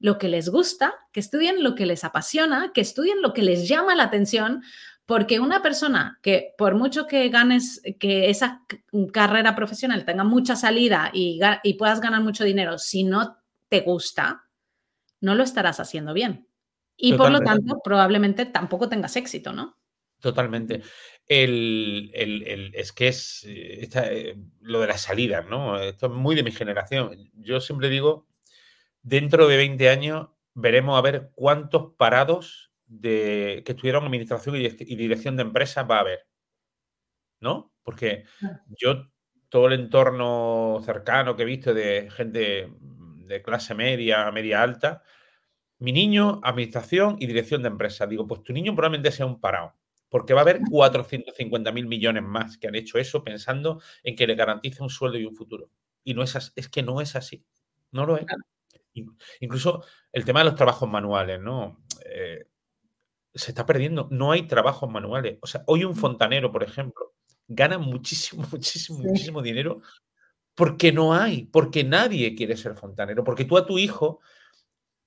lo 0.00 0.18
que 0.18 0.28
les 0.28 0.48
gusta, 0.50 0.94
que 1.12 1.20
estudien 1.20 1.62
lo 1.62 1.74
que 1.74 1.86
les 1.86 2.04
apasiona, 2.04 2.72
que 2.74 2.80
estudien 2.80 3.22
lo 3.22 3.32
que 3.32 3.42
les 3.42 3.68
llama 3.68 3.94
la 3.94 4.02
atención, 4.04 4.62
porque 5.06 5.38
una 5.40 5.62
persona 5.62 6.18
que 6.22 6.54
por 6.56 6.74
mucho 6.74 7.06
que 7.06 7.28
ganes, 7.28 7.82
que 7.98 8.30
esa 8.30 8.62
carrera 9.12 9.54
profesional 9.54 10.04
tenga 10.04 10.24
mucha 10.24 10.56
salida 10.56 11.10
y, 11.12 11.38
puedas 11.78 12.00
ganar 12.00 12.22
mucho 12.22 12.44
dinero, 12.44 12.78
si 12.78 13.04
no 13.04 13.38
te 13.68 13.80
gusta, 13.80 14.44
no 15.20 15.34
lo 15.34 15.42
estarás 15.42 15.80
haciendo 15.80 16.14
bien. 16.14 16.48
Y 16.96 17.14
por 17.14 17.30
lo 17.30 17.40
tanto, 17.40 17.80
probablemente 17.82 18.46
tampoco 18.46 18.88
tengas 18.88 19.16
éxito, 19.16 19.52
¿no? 19.52 19.76
Totalmente. 20.20 20.82
es 21.26 22.92
que 22.92 23.08
es 23.08 23.44
eh, 23.46 24.36
lo 24.60 24.80
de 24.80 24.86
la 24.86 24.96
salida, 24.96 25.42
¿no? 25.42 25.78
Esto 25.78 26.06
es 26.06 26.12
muy 26.12 26.34
de 26.34 26.44
mi 26.44 26.52
generación. 26.52 27.30
Yo 27.34 27.60
siempre 27.60 27.90
digo, 27.90 28.26
dentro 29.02 29.48
de 29.48 29.56
20 29.56 29.90
años 29.90 30.28
veremos 30.54 30.96
a 30.96 31.02
ver 31.02 31.30
cuántos 31.34 31.94
parados 31.96 32.70
de, 32.86 33.62
que 33.64 33.72
estudiaron 33.72 34.04
administración 34.04 34.56
y, 34.56 34.68
dirección 34.96 35.36
de 35.36 35.42
empresas 35.42 35.88
va 35.88 35.98
a 35.98 36.00
haber. 36.00 36.26
¿No? 37.40 37.72
Porque 37.82 38.24
yo, 38.68 39.10
todo 39.48 39.66
el 39.66 39.74
entorno 39.74 40.80
cercano 40.84 41.36
que 41.36 41.42
he 41.42 41.46
visto 41.46 41.74
de 41.74 42.08
gente 42.10 42.72
de 43.26 43.42
clase 43.42 43.74
media, 43.74 44.30
media 44.30 44.62
alta, 44.62 45.02
mi 45.78 45.92
niño, 45.92 46.40
administración 46.42 47.16
y 47.18 47.26
dirección 47.26 47.62
de 47.62 47.68
empresas. 47.68 48.08
Digo, 48.08 48.26
pues 48.26 48.42
tu 48.42 48.52
niño 48.52 48.74
probablemente 48.74 49.12
sea 49.12 49.26
un 49.26 49.40
parado, 49.40 49.74
porque 50.08 50.34
va 50.34 50.40
a 50.40 50.42
haber 50.42 50.60
450 50.70 51.72
mil 51.72 51.86
millones 51.86 52.22
más 52.22 52.56
que 52.58 52.68
han 52.68 52.74
hecho 52.74 52.98
eso 52.98 53.22
pensando 53.22 53.82
en 54.02 54.16
que 54.16 54.26
le 54.26 54.34
garantice 54.34 54.82
un 54.82 54.90
sueldo 54.90 55.18
y 55.18 55.26
un 55.26 55.34
futuro. 55.34 55.70
Y 56.02 56.14
no 56.14 56.22
es 56.22 56.36
así, 56.36 56.52
es 56.56 56.68
que 56.68 56.82
no 56.82 57.00
es 57.00 57.16
así. 57.16 57.44
No 57.90 58.06
lo 58.06 58.16
es. 58.16 58.24
Incluso 59.40 59.84
el 60.12 60.24
tema 60.24 60.40
de 60.40 60.46
los 60.46 60.54
trabajos 60.54 60.88
manuales, 60.88 61.40
¿no? 61.40 61.84
Eh, 62.04 62.46
se 63.34 63.50
está 63.50 63.66
perdiendo. 63.66 64.08
No 64.10 64.32
hay 64.32 64.46
trabajos 64.46 64.90
manuales. 64.90 65.38
O 65.42 65.46
sea, 65.46 65.62
hoy 65.66 65.84
un 65.84 65.96
fontanero, 65.96 66.52
por 66.52 66.62
ejemplo, 66.62 67.14
gana 67.48 67.78
muchísimo, 67.78 68.44
muchísimo, 68.52 68.98
muchísimo 69.00 69.42
dinero 69.42 69.80
Porque 70.54 70.92
no 70.92 71.14
hay, 71.14 71.46
porque 71.46 71.84
nadie 71.84 72.34
quiere 72.34 72.56
ser 72.56 72.74
fontanero, 72.76 73.24
porque 73.24 73.44
tú 73.44 73.56
a 73.56 73.66
tu 73.66 73.78
hijo, 73.78 74.20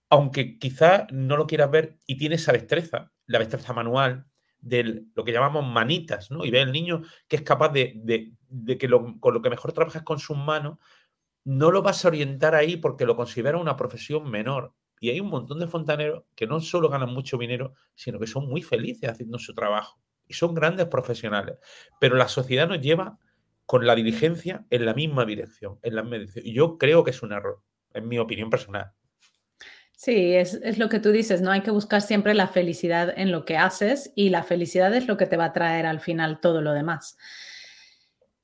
aunque 0.09 0.59
quizás 0.59 1.05
no 1.11 1.37
lo 1.37 1.47
quieras 1.47 1.71
ver 1.71 1.97
y 2.05 2.17
tiene 2.17 2.35
esa 2.35 2.51
destreza, 2.53 3.11
la 3.27 3.39
destreza 3.39 3.73
manual, 3.73 4.25
de 4.59 5.05
lo 5.15 5.23
que 5.23 5.31
llamamos 5.31 5.65
manitas, 5.65 6.31
¿no? 6.31 6.43
Y 6.43 6.51
ve 6.51 6.61
el 6.61 6.71
niño 6.71 7.03
que 7.27 7.37
es 7.37 7.41
capaz 7.43 7.69
de, 7.69 8.33
que 8.79 8.89
con 9.19 9.33
lo 9.33 9.41
que 9.41 9.49
mejor 9.49 9.71
trabaja 9.71 9.99
es 9.99 10.05
con 10.05 10.19
sus 10.19 10.37
manos, 10.37 10.79
no 11.45 11.71
lo 11.71 11.81
vas 11.81 12.03
a 12.03 12.09
orientar 12.09 12.55
ahí 12.55 12.77
porque 12.77 13.05
lo 13.05 13.15
considera 13.15 13.57
una 13.57 13.77
profesión 13.77 14.29
menor. 14.29 14.73
Y 14.99 15.09
hay 15.09 15.19
un 15.19 15.29
montón 15.29 15.59
de 15.59 15.67
fontaneros 15.67 16.23
que 16.35 16.47
no 16.47 16.59
solo 16.59 16.89
ganan 16.89 17.13
mucho 17.13 17.37
dinero, 17.37 17.73
sino 17.95 18.19
que 18.19 18.27
son 18.27 18.47
muy 18.47 18.61
felices 18.61 19.09
haciendo 19.09 19.37
su 19.39 19.53
trabajo. 19.53 19.99
Y 20.27 20.33
son 20.33 20.53
grandes 20.53 20.87
profesionales. 20.87 21.57
Pero 21.99 22.15
la 22.15 22.27
sociedad 22.27 22.67
nos 22.67 22.81
lleva 22.81 23.17
con 23.65 23.85
la 23.85 23.95
diligencia 23.95 24.65
en 24.69 24.85
la 24.85 24.93
misma 24.93 25.25
dirección, 25.25 25.79
en 25.83 25.95
la 25.95 26.03
medición. 26.03 26.45
Y 26.45 26.53
yo 26.53 26.77
creo 26.77 27.03
que 27.03 27.11
es 27.11 27.21
un 27.21 27.33
error, 27.33 27.61
en 27.93 28.07
mi 28.07 28.17
opinión 28.17 28.49
personal. 28.49 28.93
Sí, 29.97 30.35
es, 30.35 30.77
lo 30.77 30.89
que 30.89 30.99
tú 30.99 31.11
dices, 31.11 31.41
¿no? 31.41 31.49
Hay 31.49 31.61
que 31.61 31.71
buscar 31.71 32.03
siempre 32.03 32.35
la 32.35 32.47
felicidad 32.47 33.11
en 33.17 33.31
lo 33.31 33.45
que 33.45 33.57
haces 33.57 34.13
y 34.15 34.29
la 34.29 34.43
felicidad 34.43 34.93
es 34.93 35.07
lo 35.07 35.17
que 35.17 35.25
te 35.25 35.37
va 35.37 35.45
a 35.45 35.53
traer 35.53 35.87
al 35.87 35.99
final 35.99 36.39
todo 36.39 36.61
lo 36.61 36.73
demás. 36.73 37.17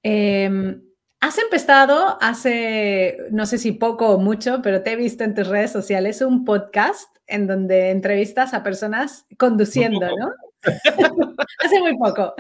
Em, 0.01 0.81
has 1.23 1.37
empezado 1.37 2.17
hace, 2.19 3.17
no 3.31 3.45
sé 3.45 3.57
si 3.57 3.71
poco 3.71 4.09
o 4.09 4.17
mucho, 4.19 4.61
pero 4.61 4.83
te 4.83 4.91
he 4.91 4.95
visto 4.97 5.23
en 5.23 5.33
tus 5.33 5.47
redes 5.47 5.71
sociales 5.71 6.21
un 6.21 6.43
podcast 6.43 7.15
en 7.27 7.47
donde 7.47 7.91
entrevistas 7.91 8.53
a 8.53 8.61
personas 8.61 9.25
conduciendo, 9.37 10.05
¿no? 10.05 10.33
hace 11.63 11.79
muy 11.79 11.97
poco. 11.97 12.33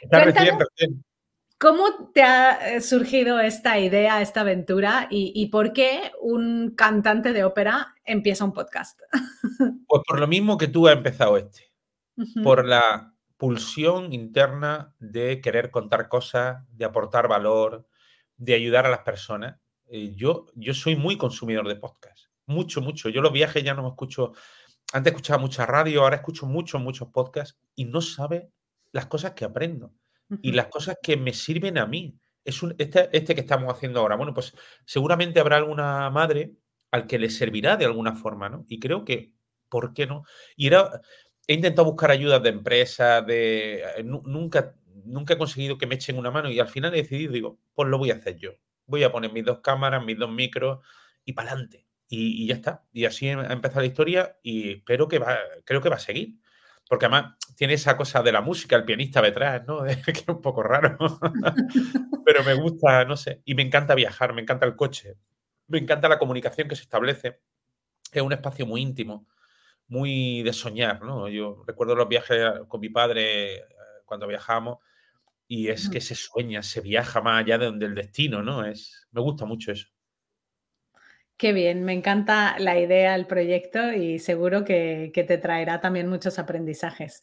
Está 0.00 0.24
¿Cómo 1.58 2.12
te 2.14 2.22
ha 2.22 2.76
eh, 2.76 2.80
surgido 2.80 3.40
esta 3.40 3.80
idea, 3.80 4.22
esta 4.22 4.42
aventura 4.42 5.08
y, 5.10 5.46
por 5.46 5.72
qué 5.72 6.12
un 6.20 6.74
cantante 6.76 7.32
de 7.32 7.42
ópera 7.42 7.96
empieza 8.04 8.44
un 8.44 8.52
podcast? 8.52 9.00
Pues 9.88 10.02
por 10.06 10.20
lo 10.20 10.28
mismo 10.28 10.56
que 10.56 10.68
tú 10.68 10.86
has 10.86 10.96
empezado 10.96 11.36
este, 11.38 11.72
por 12.44 12.64
la 12.64 13.14
pulsión 13.36 14.12
interna 14.12 14.94
de 15.00 15.40
querer 15.40 15.72
contar 15.72 16.08
cosas, 16.08 16.62
de 16.70 16.84
aportar 16.84 17.26
valor, 17.26 17.88
de 18.38 18.54
ayudar 18.54 18.86
a 18.86 18.90
las 18.90 19.00
personas. 19.00 19.60
Eh, 19.86 20.14
yo, 20.14 20.46
yo 20.54 20.72
soy 20.72 20.96
muy 20.96 21.18
consumidor 21.18 21.68
de 21.68 21.76
podcast, 21.76 22.26
mucho, 22.46 22.80
mucho. 22.80 23.10
Yo 23.10 23.20
los 23.20 23.32
viajes 23.32 23.62
ya 23.62 23.74
no 23.74 23.82
me 23.82 23.88
escucho, 23.88 24.32
antes 24.92 25.12
escuchaba 25.12 25.40
mucha 25.40 25.66
radio, 25.66 26.02
ahora 26.02 26.16
escucho 26.16 26.46
muchos, 26.46 26.80
muchos 26.80 27.08
podcasts 27.08 27.58
y 27.74 27.84
no 27.84 28.00
sabe 28.00 28.50
las 28.92 29.06
cosas 29.06 29.32
que 29.32 29.44
aprendo 29.44 29.92
y 30.42 30.52
las 30.52 30.66
cosas 30.66 30.96
que 31.02 31.16
me 31.16 31.32
sirven 31.32 31.78
a 31.78 31.86
mí. 31.86 32.18
Es 32.44 32.62
un, 32.62 32.74
este, 32.78 33.08
este 33.12 33.34
que 33.34 33.40
estamos 33.42 33.72
haciendo 33.72 34.00
ahora. 34.00 34.16
Bueno, 34.16 34.32
pues 34.32 34.54
seguramente 34.86 35.40
habrá 35.40 35.56
alguna 35.56 36.08
madre 36.10 36.54
al 36.90 37.06
que 37.06 37.18
le 37.18 37.28
servirá 37.30 37.76
de 37.76 37.84
alguna 37.84 38.14
forma, 38.14 38.48
¿no? 38.48 38.64
Y 38.68 38.78
creo 38.78 39.04
que, 39.04 39.32
¿por 39.68 39.92
qué 39.92 40.06
no? 40.06 40.24
Y 40.56 40.68
era, 40.68 41.00
he 41.46 41.54
intentado 41.54 41.86
buscar 41.86 42.10
ayudas 42.10 42.42
de 42.42 42.48
empresas, 42.50 43.26
de, 43.26 43.82
eh, 43.96 44.04
nunca, 44.04 44.74
nunca 45.04 45.34
he 45.34 45.38
conseguido 45.38 45.78
que 45.78 45.86
me 45.86 45.96
echen 45.96 46.18
una 46.18 46.30
mano 46.30 46.50
y 46.50 46.60
al 46.60 46.68
final 46.68 46.94
he 46.94 46.98
decidido, 46.98 47.32
digo, 47.32 47.58
pues 47.74 47.88
lo 47.88 47.98
voy 47.98 48.10
a 48.10 48.14
hacer 48.14 48.36
yo. 48.36 48.52
Voy 48.86 49.04
a 49.04 49.12
poner 49.12 49.32
mis 49.32 49.44
dos 49.44 49.60
cámaras, 49.60 50.04
mis 50.04 50.18
dos 50.18 50.30
micros 50.30 50.80
y 51.24 51.32
para 51.32 51.50
adelante. 51.50 51.86
Y, 52.08 52.42
y, 52.44 52.46
ya 52.46 52.54
está. 52.54 52.84
Y 52.92 53.04
así 53.04 53.28
ha 53.28 53.52
empezado 53.52 53.80
la 53.80 53.86
historia 53.86 54.38
y 54.42 54.72
espero 54.72 55.08
que 55.08 55.18
va, 55.18 55.38
creo 55.64 55.82
que 55.82 55.90
va 55.90 55.96
a 55.96 56.00
seguir 56.00 56.38
porque 56.88 57.06
además 57.06 57.34
tiene 57.54 57.74
esa 57.74 57.96
cosa 57.96 58.22
de 58.22 58.32
la 58.32 58.40
música, 58.40 58.74
el 58.74 58.84
pianista 58.84 59.20
detrás, 59.20 59.66
¿no? 59.66 59.84
que 60.04 60.10
es 60.10 60.24
un 60.26 60.40
poco 60.40 60.62
raro. 60.62 60.96
Pero 62.24 62.44
me 62.44 62.54
gusta, 62.54 63.04
no 63.04 63.16
sé, 63.16 63.42
y 63.44 63.54
me 63.54 63.62
encanta 63.62 63.94
viajar, 63.94 64.32
me 64.32 64.42
encanta 64.42 64.66
el 64.66 64.74
coche, 64.74 65.16
me 65.66 65.78
encanta 65.78 66.08
la 66.08 66.18
comunicación 66.18 66.68
que 66.68 66.76
se 66.76 66.82
establece. 66.82 67.40
Es 68.10 68.22
un 68.22 68.32
espacio 68.32 68.64
muy 68.66 68.80
íntimo, 68.80 69.26
muy 69.86 70.42
de 70.42 70.52
soñar, 70.54 71.02
¿no? 71.02 71.28
Yo 71.28 71.62
recuerdo 71.66 71.94
los 71.94 72.08
viajes 72.08 72.40
con 72.68 72.80
mi 72.80 72.88
padre 72.88 73.64
cuando 74.08 74.26
viajamos 74.26 74.78
y 75.46 75.68
es 75.68 75.88
que 75.88 76.00
se 76.00 76.14
sueña, 76.14 76.62
se 76.62 76.80
viaja 76.80 77.20
más 77.22 77.42
allá 77.42 77.56
de 77.56 77.66
donde 77.66 77.86
el 77.86 77.94
destino, 77.94 78.42
¿no? 78.42 78.64
Es, 78.64 79.06
me 79.12 79.20
gusta 79.20 79.46
mucho 79.46 79.72
eso. 79.72 79.88
Qué 81.38 81.52
bien, 81.52 81.84
me 81.84 81.92
encanta 81.92 82.56
la 82.58 82.78
idea, 82.78 83.14
el 83.14 83.26
proyecto 83.26 83.92
y 83.92 84.18
seguro 84.18 84.64
que, 84.64 85.12
te 85.14 85.38
traerá 85.38 85.80
también 85.80 86.08
muchos 86.08 86.38
aprendizajes. 86.38 87.22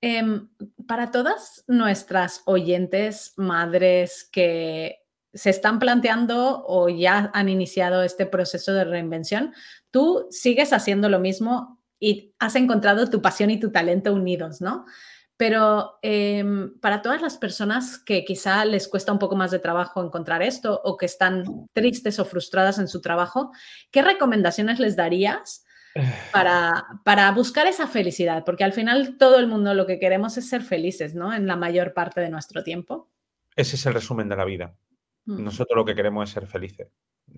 Em, 0.00 0.48
para 0.86 1.10
todas 1.10 1.64
nuestras 1.66 2.42
oyentes, 2.46 3.34
madres 3.36 4.28
que 4.30 5.00
se 5.34 5.50
están 5.50 5.80
planteando 5.80 6.64
o 6.66 6.88
ya 6.88 7.30
han 7.34 7.48
iniciado 7.48 8.04
este 8.04 8.24
proceso 8.24 8.72
de 8.72 8.84
reinvención, 8.84 9.52
tú 9.90 10.28
sigues 10.30 10.72
haciendo 10.72 11.08
lo 11.08 11.18
mismo 11.18 11.82
y 11.98 12.34
has 12.38 12.54
encontrado 12.54 13.10
tu 13.10 13.20
pasión 13.20 13.50
y 13.50 13.58
tu 13.58 13.72
talento 13.72 14.12
unidos, 14.14 14.60
¿no? 14.60 14.86
Pero 15.36 15.98
em, 16.02 16.78
para 16.78 17.02
todas 17.02 17.20
las 17.20 17.36
personas 17.36 17.98
que 17.98 18.24
quizá 18.24 18.64
les 18.64 18.86
cuesta 18.86 19.12
un 19.12 19.18
poco 19.18 19.34
más 19.34 19.50
de 19.50 19.58
trabajo 19.58 20.02
encontrar 20.04 20.42
esto 20.42 20.80
o 20.84 20.96
que 20.96 21.06
están 21.06 21.44
tristes 21.72 22.20
o 22.20 22.24
frustradas 22.24 22.78
en 22.78 22.86
su 22.86 23.00
trabajo, 23.00 23.50
¿qué 23.90 24.02
recomendaciones 24.02 24.78
les 24.78 24.94
darías 24.94 25.64
para, 26.32 26.86
para 27.04 27.32
buscar 27.32 27.66
esa 27.66 27.88
felicidad? 27.88 28.44
Porque 28.44 28.62
al 28.62 28.72
final 28.72 29.16
todo 29.18 29.40
el 29.40 29.48
mundo 29.48 29.74
lo 29.74 29.86
que 29.86 29.98
queremos 29.98 30.36
es 30.36 30.48
ser 30.48 30.62
felices, 30.62 31.16
¿no? 31.16 31.34
En 31.34 31.48
la 31.48 31.56
mayor 31.56 31.94
parte 31.94 32.20
de 32.20 32.30
nuestro 32.30 32.62
tiempo. 32.62 33.10
Ese 33.56 33.74
es 33.74 33.86
el 33.86 33.94
resumen 33.94 34.28
de 34.28 34.36
la 34.36 34.44
vida. 34.44 34.76
Mm. 35.24 35.42
Nosotros 35.42 35.76
lo 35.76 35.84
que 35.84 35.96
queremos 35.96 36.28
es 36.28 36.34
ser 36.34 36.46
felices. 36.46 36.88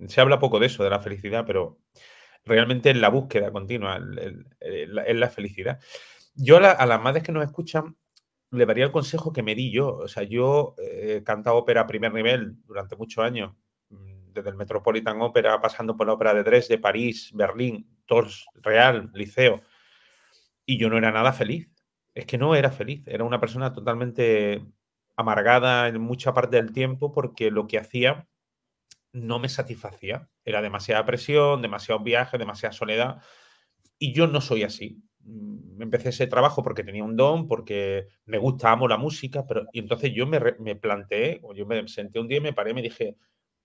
Se 0.07 0.21
habla 0.21 0.39
poco 0.39 0.59
de 0.59 0.67
eso, 0.67 0.85
de 0.85 0.91
la 0.91 1.01
felicidad, 1.01 1.45
pero 1.47 1.79
realmente 2.45 2.91
es 2.91 2.97
la 2.97 3.09
búsqueda 3.09 3.51
continua, 3.53 4.01
es 4.61 5.17
la 5.17 5.29
felicidad. 5.31 5.81
Yo 6.37 6.59
a, 6.59 6.87
las 6.87 7.03
madres 7.03 7.23
que 7.23 7.33
nos 7.33 7.45
escuchan 7.45 7.97
le 8.51 8.67
daría 8.67 8.85
el 8.85 8.93
consejo 8.93 9.33
que 9.33 9.43
me 9.43 9.55
di 9.55 9.71
yo. 9.73 9.97
O 9.97 10.09
sea, 10.09 10.23
yo 10.23 10.75
eh, 10.79 11.17
he 11.19 11.25
cantado 11.25 11.57
ópera 11.57 11.83
a 11.83 11.87
primer 11.87 12.13
nivel 12.13 12.57
durante 12.67 12.95
muchos 12.95 13.25
años, 13.25 13.55
mm, 13.89 14.33
desde 14.33 14.51
el 14.51 14.57
Metropolitan 14.57 15.21
Opera, 15.23 15.61
pasando 15.61 15.97
por 15.97 16.07
la 16.07 16.13
ópera 16.13 16.35
de 16.35 16.45
Dresde, 16.45 16.79
París, 16.79 17.31
Berlín, 17.35 17.89
Tors, 18.07 18.47
Real, 18.55 19.11
Liceo. 19.15 19.63
Y 20.67 20.79
yo 20.79 20.91
no 20.91 20.99
era 20.99 21.11
nada 21.11 21.33
feliz. 21.33 21.71
Es 22.15 22.27
que 22.27 22.39
no 22.39 22.55
era 22.55 22.71
feliz. 22.71 23.03
Era 23.07 23.25
una 23.25 23.41
persona 23.41 23.73
totalmente 23.73 24.65
amargada 25.17 25.89
en 25.89 26.01
mucha 26.01 26.35
parte 26.35 26.57
del 26.57 26.73
tiempo 26.73 27.13
porque 27.13 27.51
lo 27.51 27.67
que 27.67 27.79
hacía 27.79 28.29
no 29.13 29.39
me 29.39 29.49
satisfacía. 29.49 30.29
Era 30.45 30.61
demasiada 30.61 31.05
presión, 31.07 31.63
demasiados 31.63 32.05
viajes, 32.05 32.39
demasiada 32.39 32.73
soledad. 32.73 33.23
Y 33.99 34.13
yo 34.13 34.27
no 34.27 34.41
soy 34.41 34.63
así. 34.63 35.03
Mm, 35.27 35.83
empecé 35.83 36.11
ese 36.11 36.29
trabajo 36.29 36.63
porque 36.63 36.85
tenía 36.85 37.03
un 37.03 37.17
don, 37.17 37.49
porque 37.49 38.07
me 38.27 38.39
gusta, 38.39 38.71
amo 38.71 38.87
la 38.87 38.97
música, 38.97 39.45
pero 39.47 39.67
y 39.73 39.81
entonces 39.81 40.13
yo 40.15 40.27
me, 40.27 40.41
me 40.61 40.77
planteé, 40.77 41.41
o 41.43 41.53
yo 41.53 41.67
me 41.67 41.87
senté 41.89 42.21
un 42.21 42.29
día 42.29 42.39
y 42.39 42.43
me 42.43 42.53
paré 42.53 42.71
y 42.71 42.75
me 42.75 42.83
dije, 42.83 43.17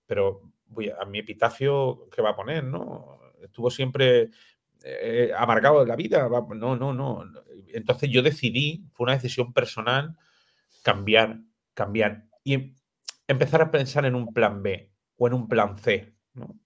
pero 0.06 0.42
voy 0.66 0.90
a, 0.90 1.04
mi 1.04 1.20
epitafio, 1.20 2.08
¿qué 2.10 2.20
va 2.20 2.30
a 2.30 2.36
poner? 2.36 2.64
¿no? 2.64 3.20
Estuvo 3.40 3.70
siempre 3.70 4.30
eh, 4.82 5.30
amargado 5.36 5.80
de 5.80 5.86
la 5.86 5.96
vida, 5.96 6.28
no, 6.28 6.76
no, 6.76 6.92
no. 6.92 7.24
Entonces 7.68 8.10
yo 8.10 8.22
decidí, 8.22 8.84
fue 8.92 9.04
una 9.04 9.14
decisión 9.14 9.52
personal, 9.52 10.16
cambiar, 10.82 11.38
cambiar 11.74 12.24
y 12.42 12.74
empezar 13.28 13.62
a 13.62 13.70
pensar 13.70 14.04
en 14.04 14.16
un 14.16 14.32
plan 14.32 14.62
B 14.62 14.90
o 15.16 15.28
en 15.28 15.34
un 15.34 15.48
plan 15.48 15.78
C, 15.78 16.12
¿no? 16.34 16.58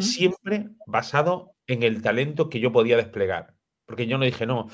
Siempre 0.00 0.70
basado 0.86 1.54
en 1.66 1.84
el 1.84 2.02
talento 2.02 2.50
que 2.50 2.60
yo 2.60 2.72
podía 2.72 2.96
desplegar. 2.96 3.54
Porque 3.90 4.06
yo 4.06 4.18
no 4.18 4.24
dije, 4.24 4.46
no, 4.46 4.68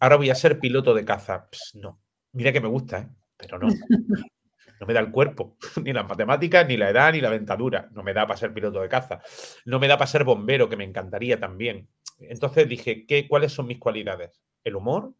ahora 0.00 0.16
voy 0.16 0.30
a 0.30 0.34
ser 0.34 0.58
piloto 0.58 0.94
de 0.94 1.04
caza. 1.04 1.46
no, 1.74 2.00
mira 2.32 2.54
que 2.54 2.60
me 2.62 2.68
gusta, 2.68 3.00
¿eh? 3.00 3.08
pero 3.36 3.58
no. 3.58 3.68
No 4.80 4.86
me 4.86 4.94
da 4.94 5.00
el 5.00 5.12
cuerpo, 5.12 5.58
ni 5.84 5.92
las 5.92 6.08
matemáticas, 6.08 6.66
ni 6.66 6.78
la 6.78 6.88
edad, 6.88 7.12
ni 7.12 7.20
la 7.20 7.28
dentadura. 7.28 7.90
No 7.92 8.02
me 8.02 8.14
da 8.14 8.26
para 8.26 8.38
ser 8.38 8.54
piloto 8.54 8.80
de 8.80 8.88
caza. 8.88 9.20
No 9.66 9.78
me 9.78 9.88
da 9.88 9.98
para 9.98 10.08
ser 10.08 10.24
bombero, 10.24 10.70
que 10.70 10.78
me 10.78 10.84
encantaría 10.84 11.38
también. 11.38 11.86
Entonces 12.18 12.66
dije, 12.66 13.04
¿qué, 13.06 13.28
¿cuáles 13.28 13.52
son 13.52 13.66
mis 13.66 13.78
cualidades? 13.78 14.42
El 14.64 14.76
humor 14.76 15.12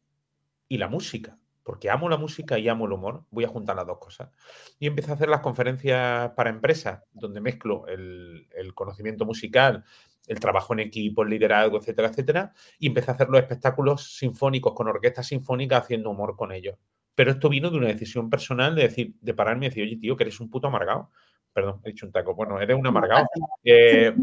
y 0.67 0.79
la 0.79 0.89
música. 0.89 1.39
Porque 1.63 1.91
amo 1.91 2.09
la 2.09 2.17
música 2.17 2.59
y 2.59 2.69
amo 2.69 2.87
el 2.87 2.93
humor. 2.93 3.25
Voy 3.31 3.45
a 3.45 3.49
juntar 3.49 3.77
las 3.77 3.87
dos 3.87 3.99
cosas. 3.99 4.31
Y 4.79 4.87
empecé 4.87 5.11
a 5.11 5.15
hacer 5.15 5.29
las 5.29 5.41
conferencias 5.41 6.31
para 6.31 6.51
empresas, 6.51 7.03
donde 7.13 7.41
mezclo 7.41 7.87
el, 7.87 8.49
el 8.55 8.75
conocimiento 8.75 9.25
musical 9.25 9.85
el 10.27 10.41
trabajo 10.41 10.73
en 10.73 10.81
equipo, 10.81 11.23
el 11.23 11.31
liderazgo, 11.31 11.79
etcétera, 11.79 12.09
etcétera, 12.09 12.53
y 12.79 12.87
empecé 12.87 13.11
a 13.11 13.15
hacer 13.15 13.29
los 13.29 13.41
espectáculos 13.41 14.17
sinfónicos 14.17 14.75
con 14.75 14.89
orquesta 14.89 15.23
sinfónica 15.23 15.79
haciendo 15.79 16.11
humor 16.11 16.37
con 16.37 16.53
ellos. 16.53 16.77
Pero 17.15 17.33
esto 17.33 17.49
vino 17.49 17.71
de 17.71 17.79
una 17.79 17.89
decisión 17.89 18.31
personal 18.31 18.75
de 18.75 18.83
decir, 18.83 19.15
de 19.21 19.35
pararme 19.35 19.67
y 19.67 19.69
decir, 19.69 19.85
oye, 19.85 19.97
tío, 19.97 20.17
que 20.17 20.25
eres 20.25 20.41
un 20.41 20.49
puto 20.49 20.69
amargado. 20.69 21.11
Perdón, 21.53 21.81
he 21.85 21.91
dicho 21.91 22.07
un 22.07 22.13
taco. 22.13 22.35
Bueno, 22.35 22.59
eres 22.61 22.77
un 22.77 22.87
amargado. 22.87 23.27
Eh, 23.63 24.15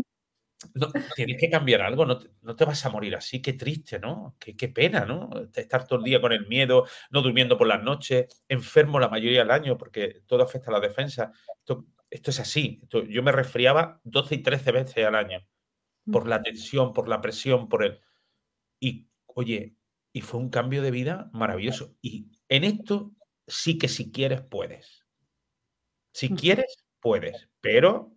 tienes 1.15 1.37
que 1.39 1.49
cambiar 1.49 1.81
algo, 1.81 2.05
no 2.05 2.17
te, 2.17 2.65
vas 2.65 2.85
a 2.85 2.89
morir 2.89 3.15
así, 3.15 3.41
qué 3.41 3.53
triste, 3.53 3.99
¿no? 3.99 4.35
Qué, 4.39 4.55
qué, 4.55 4.67
pena, 4.67 5.05
¿no? 5.05 5.29
Estar 5.55 5.87
todo 5.87 5.99
el 5.99 6.05
día 6.05 6.19
con 6.19 6.33
el 6.33 6.47
miedo, 6.47 6.85
no 7.11 7.21
durmiendo 7.21 7.57
por 7.57 7.67
las 7.67 7.81
noches, 7.81 8.43
enfermo 8.47 8.99
la 8.99 9.09
mayoría 9.09 9.39
del 9.39 9.51
año 9.51 9.77
porque 9.77 10.21
todo 10.27 10.43
afecta 10.43 10.69
a 10.69 10.73
la 10.73 10.79
defensa. 10.79 11.31
Esto 12.09 12.31
es 12.31 12.39
así. 12.39 12.81
yo 13.09 13.23
me 13.23 13.31
resfriaba 13.31 14.01
12 14.03 14.35
y 14.35 14.43
13 14.43 14.71
veces 14.71 15.05
al 15.05 15.15
año 15.15 15.45
por 16.11 16.27
la 16.27 16.41
tensión, 16.41 16.93
por 16.93 17.07
la 17.07 17.21
presión, 17.21 17.69
por 17.69 17.83
el... 17.83 17.99
Y, 18.79 19.07
oye, 19.27 19.75
y 20.11 20.21
fue 20.21 20.39
un 20.39 20.49
cambio 20.49 20.81
de 20.81 20.91
vida 20.91 21.29
maravilloso. 21.33 21.95
Y 22.01 22.31
en 22.47 22.63
esto 22.63 23.13
sí 23.47 23.77
que 23.77 23.87
si 23.87 24.11
quieres, 24.11 24.41
puedes. 24.41 25.05
Si 26.13 26.29
quieres, 26.29 26.85
puedes. 26.99 27.49
Pero 27.61 28.15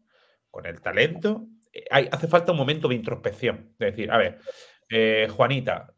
con 0.51 0.67
el 0.67 0.81
talento, 0.81 1.47
hace 1.91 2.29
falta 2.29 2.53
un 2.53 2.59
momento 2.59 2.89
de 2.89 2.95
introspección. 2.95 3.75
De 3.79 3.87
decir, 3.87 4.11
a 4.11 4.19
ver, 4.19 4.39
eh, 4.89 5.29
Juanita, 5.31 5.95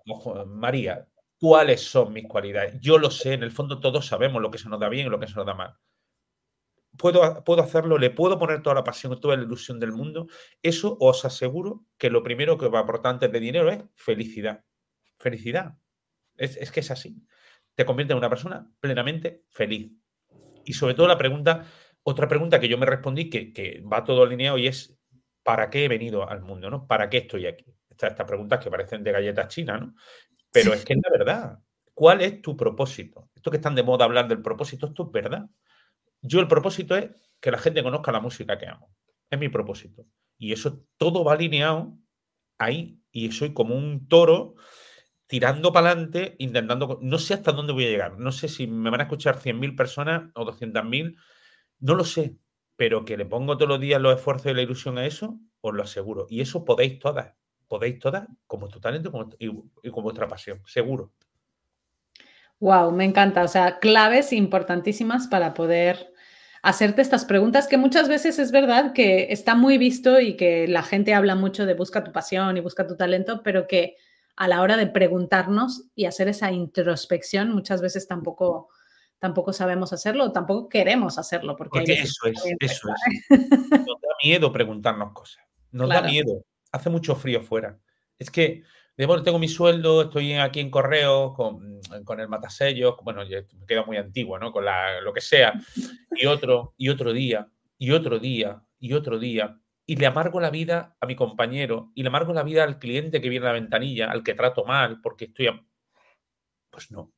María, 0.47 1.07
¿cuáles 1.39 1.83
son 1.83 2.13
mis 2.13 2.27
cualidades? 2.27 2.79
Yo 2.81 2.99
lo 2.99 3.11
sé, 3.11 3.35
en 3.35 3.43
el 3.43 3.51
fondo 3.51 3.81
todos 3.81 4.07
sabemos 4.07 4.41
lo 4.41 4.51
que 4.51 4.59
se 4.59 4.69
nos 4.69 4.81
da 4.81 4.89
bien 4.89 5.07
y 5.07 5.11
lo 5.11 5.21
que 5.21 5.27
se 5.27 5.35
nos 5.35 5.47
da 5.47 5.55
mal 5.55 5.77
puedo, 6.97 7.45
puedo 7.45 7.63
hacerlo, 7.63 7.99
le 7.99 8.11
puedo 8.11 8.39
poner 8.39 8.63
toda 8.63 8.75
la 8.75 8.85
pasión, 8.85 9.19
toda 9.21 9.37
la 9.37 9.43
ilusión 9.43 9.81
del 9.81 9.93
mundo, 9.93 10.27
eso 10.63 10.97
os 11.01 11.25
aseguro 11.25 11.85
que 11.99 12.11
lo 12.11 12.23
primero 12.23 12.59
que 12.59 12.69
va 12.69 12.81
a 12.81 12.83
aportar 12.83 13.15
antes 13.15 13.33
de 13.33 13.41
dinero 13.41 13.71
es 13.71 13.83
felicidad. 13.95 14.65
Felicidad. 15.19 15.77
Es, 16.37 16.71
que 16.73 16.81
es 16.81 16.91
así. 16.91 17.17
Te 17.75 17.85
convierte 17.85 18.13
en 18.13 18.19
una 18.19 18.29
persona 18.29 18.71
plenamente 18.81 19.45
feliz. 19.51 19.93
Y 20.65 20.73
sobre 20.73 20.95
todo 20.95 21.07
la 21.07 21.19
pregunta, 21.19 21.67
otra 22.03 22.27
pregunta 22.29 22.59
que 22.59 22.69
yo 22.69 22.79
me 22.79 22.87
respondí, 22.87 23.31
que, 23.31 23.83
va 23.91 24.05
todo 24.05 24.25
alineado 24.25 24.59
y 24.59 24.67
es, 24.67 24.94
¿para 25.45 25.71
qué 25.71 25.85
he 25.85 25.89
venido 25.89 26.29
al 26.29 26.41
mundo? 26.43 26.69
¿no? 26.71 26.89
¿Para 26.89 27.09
qué 27.09 27.19
estoy 27.19 27.47
aquí? 27.47 27.67
Estas 27.89 28.11
esta 28.11 28.27
preguntas 28.27 28.59
que 28.59 28.71
parecen 28.71 29.05
de 29.05 29.13
galletas 29.13 29.49
chinas, 29.49 29.81
¿no? 29.81 29.95
Pero 30.51 30.73
es 30.75 30.85
que 30.85 30.95
es 30.95 31.01
la 31.03 31.11
verdad. 31.17 31.59
¿Cuál 31.95 32.23
es 32.23 32.43
tu 32.43 32.57
propósito? 32.57 33.31
Esto 33.35 33.51
que 33.51 33.59
están 33.59 33.77
de 33.77 33.85
moda 33.85 34.05
hablar 34.05 34.27
del 34.27 34.43
propósito, 34.43 34.87
esto 34.87 35.05
es 35.05 35.13
verdad. 35.13 35.49
Yo 36.23 36.41
el 36.41 36.49
propósito 36.49 36.97
es 36.97 37.11
que 37.41 37.51
la 37.51 37.59
gente 37.59 37.83
conozca 37.83 38.11
la 38.11 38.21
música 38.21 38.59
que 38.59 38.67
amo. 38.67 38.91
Es 39.31 39.39
mi 39.39 39.49
propósito. 39.49 40.07
Y 40.39 40.53
eso 40.53 40.85
todo 40.97 41.23
va 41.23 41.35
alineado 41.35 41.97
ahí. 42.59 43.01
Y 43.13 43.31
soy 43.33 43.53
como 43.53 43.77
un 43.77 44.09
toro 44.09 44.55
tirando 45.27 45.73
para 45.73 45.91
adelante, 45.91 46.37
intentando... 46.39 46.99
No 47.03 47.19
sé 47.19 47.35
hasta 47.35 47.53
dónde 47.53 47.73
voy 47.73 47.87
a 47.87 47.91
llegar. 47.91 48.19
No 48.19 48.33
sé 48.33 48.49
si 48.49 48.67
me 48.67 48.91
van 48.91 49.01
a 49.01 49.05
escuchar 49.05 49.39
100.000 49.39 49.77
personas 49.77 50.31
o 50.35 50.45
200.000. 50.45 51.17
No 51.81 51.95
lo 51.95 52.05
sé. 52.05 52.37
Pero 52.77 53.05
que 53.05 53.17
le 53.17 53.27
pongo 53.27 53.57
todos 53.57 53.69
los 53.69 53.81
días 53.81 54.01
los 54.01 54.17
esfuerzos 54.17 54.51
y 54.51 54.55
la 54.55 54.63
ilusión 54.63 54.99
a 54.99 55.07
eso, 55.07 55.39
os 55.61 55.75
lo 55.75 55.83
aseguro. 55.83 56.27
Y 56.29 56.41
eso 56.41 56.65
podéis 56.65 56.99
todas. 56.99 57.35
Podéis 57.69 57.99
todas, 57.99 58.27
como 58.47 58.69
tu 58.69 58.81
talento 58.81 59.11
y, 59.39 59.49
y 59.83 59.91
con 59.91 60.03
vuestra 60.05 60.29
pasión. 60.29 60.63
Seguro. 60.67 61.13
Wow, 62.61 62.93
me 62.93 63.05
encanta. 63.05 63.43
O 63.43 63.49
sea, 63.49 63.79
claves 63.79 64.33
importantísimas 64.33 65.27
para 65.29 65.55
poder 65.55 66.15
hacerte 66.65 67.03
estas 67.03 67.27
preguntas 67.27 67.67
que 67.69 67.77
muchas 67.77 68.09
veces 68.09 68.39
es 68.39 68.51
verdad 68.51 68.95
que 68.95 69.27
está 69.31 69.55
muy 69.55 69.77
visto 69.77 70.19
y 70.19 70.35
que 70.35 70.67
la 70.67 70.83
gente 70.83 71.13
habla 71.13 71.35
mucho 71.35 71.67
de 71.67 71.75
busca 71.75 72.03
tu 72.03 72.11
pasión 72.11 72.57
y 72.57 72.61
busca 72.61 72.87
tu 72.87 72.97
talento, 72.97 73.43
pero 73.43 73.67
que 73.67 73.97
a 74.35 74.49
la 74.49 74.63
hora 74.63 74.79
de 74.79 74.87
preguntarnos 74.87 75.85
y 75.95 76.07
hacer 76.07 76.29
esa 76.29 76.53
introspección 76.53 77.53
muchas 77.53 77.83
veces 77.83 78.09
tampoco 78.09 78.71
tampoco 79.19 79.53
sabemos 79.53 79.93
hacerlo, 79.93 80.33
tampoco 80.33 80.69
queremos 80.69 81.19
hacerlo. 81.19 81.57
Porque, 81.57 81.83
eso 81.85 82.27
es, 82.27 82.55
eso 82.61 82.89
es. 82.89 83.41
Nos 83.71 84.01
da 84.01 84.15
miedo 84.23 84.53
preguntarnos 84.53 85.13
cosas. 85.13 85.43
Nos 85.71 85.89
da 85.89 86.03
miedo. 86.03 86.45
Hace 86.73 86.91
mucho 86.91 87.15
frío 87.17 87.41
fuera. 87.41 87.79
Es 88.19 88.31
que 88.31 88.65
tengo 88.97 89.39
mi 89.39 89.49
sueldo, 89.49 90.03
estoy 90.03 90.35
aquí 90.35 90.61
en 90.61 90.71
correo 90.71 91.35
con, 91.35 91.81
con 92.05 92.21
el 92.21 92.29
matasellos, 92.29 92.95
bueno, 93.03 93.23
me 93.25 93.67
queda 93.67 93.85
muy 93.85 93.97
antiguo, 93.97 94.39
¿no? 94.39 94.53
Con 94.53 94.65
la, 94.65 95.01
lo 95.01 95.13
que 95.13 95.21
sea, 95.21 95.55
y 96.13 96.27
otro, 96.27 96.75
y 96.77 96.89
otro 96.89 97.13
día, 97.13 97.49
y 97.79 97.91
otro 97.91 98.19
día, 98.19 98.63
y 98.79 98.93
otro 98.93 99.19
día, 99.19 99.59
y 99.87 99.97
le 99.97 100.07
amargo 100.07 100.41
la 100.41 100.51
vida 100.51 100.97
a 101.01 101.07
mi 101.07 101.17
compañero, 101.17 101.91
y 101.95 102.03
le 102.03 102.09
amargo 102.09 102.33
la 102.33 102.45
vida 102.45 102.63
al 102.63 102.79
cliente 102.79 103.21
que 103.21 103.29
viene 103.29 103.47
a 103.47 103.49
la 103.49 103.61
ventanilla, 103.61 104.11
al 104.11 104.23
que 104.23 104.35
trato 104.35 104.65
mal, 104.65 105.01
porque 105.01 105.27
estoy... 105.27 105.49
Pues 106.71 106.91
no, 106.91 107.13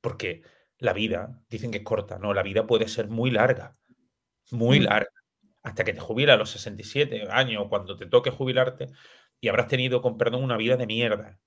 porque 0.00 0.42
la 0.80 0.92
vida, 0.92 1.40
dicen 1.48 1.70
que 1.70 1.78
es 1.78 1.84
corta, 1.84 2.18
no, 2.18 2.34
la 2.34 2.42
vida 2.42 2.66
puede 2.66 2.88
ser 2.88 3.08
muy 3.08 3.30
larga, 3.30 3.76
muy 4.50 4.80
mm. 4.80 4.84
larga, 4.84 5.12
hasta 5.62 5.84
que 5.84 5.92
te 5.92 6.00
jubilas 6.00 6.34
a 6.34 6.38
los 6.38 6.50
67 6.50 7.28
años, 7.30 7.66
cuando 7.68 7.96
te 7.96 8.06
toque 8.06 8.30
jubilarte, 8.30 8.88
y 9.40 9.48
habrás 9.48 9.68
tenido, 9.68 10.02
con 10.02 10.18
perdón, 10.18 10.42
una 10.42 10.56
vida 10.56 10.76
de 10.76 10.86
mierda, 10.86 11.38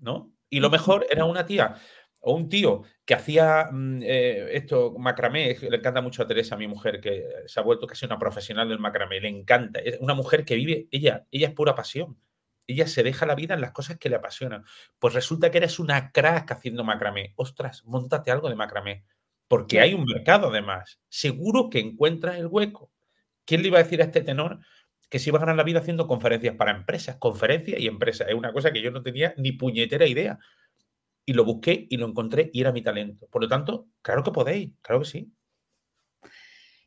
¿no? 0.00 0.32
Y 0.48 0.60
lo 0.60 0.70
mejor 0.70 1.06
era 1.10 1.24
una 1.24 1.46
tía 1.46 1.76
o 2.20 2.34
un 2.34 2.48
tío 2.48 2.82
que 3.04 3.14
hacía 3.14 3.68
mm, 3.70 4.02
eh, 4.02 4.48
esto, 4.52 4.94
macramé, 4.98 5.56
le 5.60 5.76
encanta 5.76 6.00
mucho 6.00 6.22
a 6.22 6.26
Teresa, 6.26 6.56
mi 6.56 6.68
mujer, 6.68 7.00
que 7.00 7.24
se 7.46 7.60
ha 7.60 7.62
vuelto 7.62 7.86
casi 7.86 8.06
una 8.06 8.18
profesional 8.18 8.68
del 8.68 8.78
macramé, 8.78 9.20
le 9.20 9.28
encanta. 9.28 9.80
Es 9.80 9.98
una 10.00 10.14
mujer 10.14 10.44
que 10.44 10.56
vive, 10.56 10.88
ella, 10.90 11.26
ella 11.30 11.48
es 11.48 11.54
pura 11.54 11.74
pasión. 11.74 12.18
Ella 12.70 12.86
se 12.86 13.02
deja 13.02 13.26
la 13.26 13.34
vida 13.34 13.54
en 13.54 13.60
las 13.60 13.72
cosas 13.72 13.98
que 13.98 14.08
le 14.08 14.16
apasionan. 14.16 14.64
Pues 14.98 15.14
resulta 15.14 15.50
que 15.50 15.58
eres 15.58 15.78
una 15.78 16.12
crack 16.12 16.52
haciendo 16.52 16.84
macramé. 16.84 17.32
Ostras, 17.36 17.84
montate 17.84 18.30
algo 18.30 18.48
de 18.48 18.56
macramé. 18.56 19.04
Porque 19.48 19.80
hay 19.80 19.94
un 19.94 20.04
mercado 20.04 20.48
además. 20.48 21.00
Seguro 21.08 21.70
que 21.70 21.80
encuentras 21.80 22.36
el 22.36 22.46
hueco. 22.46 22.92
¿Quién 23.44 23.62
le 23.62 23.68
iba 23.68 23.78
a 23.78 23.82
decir 23.82 24.00
a 24.00 24.04
este 24.04 24.20
tenor 24.20 24.60
que 25.10 25.18
se 25.18 25.28
iba 25.28 25.38
a 25.38 25.40
ganar 25.40 25.56
la 25.56 25.64
vida 25.64 25.80
haciendo 25.80 26.06
conferencias 26.06 26.54
para 26.54 26.70
empresas, 26.70 27.16
conferencias 27.16 27.80
y 27.80 27.88
empresas. 27.88 28.28
Es 28.28 28.34
una 28.34 28.52
cosa 28.52 28.72
que 28.72 28.80
yo 28.80 28.92
no 28.92 29.02
tenía 29.02 29.34
ni 29.36 29.52
puñetera 29.52 30.06
idea. 30.06 30.38
Y 31.26 31.32
lo 31.32 31.44
busqué 31.44 31.86
y 31.90 31.96
lo 31.96 32.06
encontré 32.06 32.48
y 32.52 32.60
era 32.60 32.72
mi 32.72 32.80
talento. 32.80 33.26
Por 33.26 33.42
lo 33.42 33.48
tanto, 33.48 33.88
claro 34.02 34.22
que 34.22 34.30
podéis, 34.30 34.70
claro 34.80 35.00
que 35.00 35.06
sí. 35.06 35.32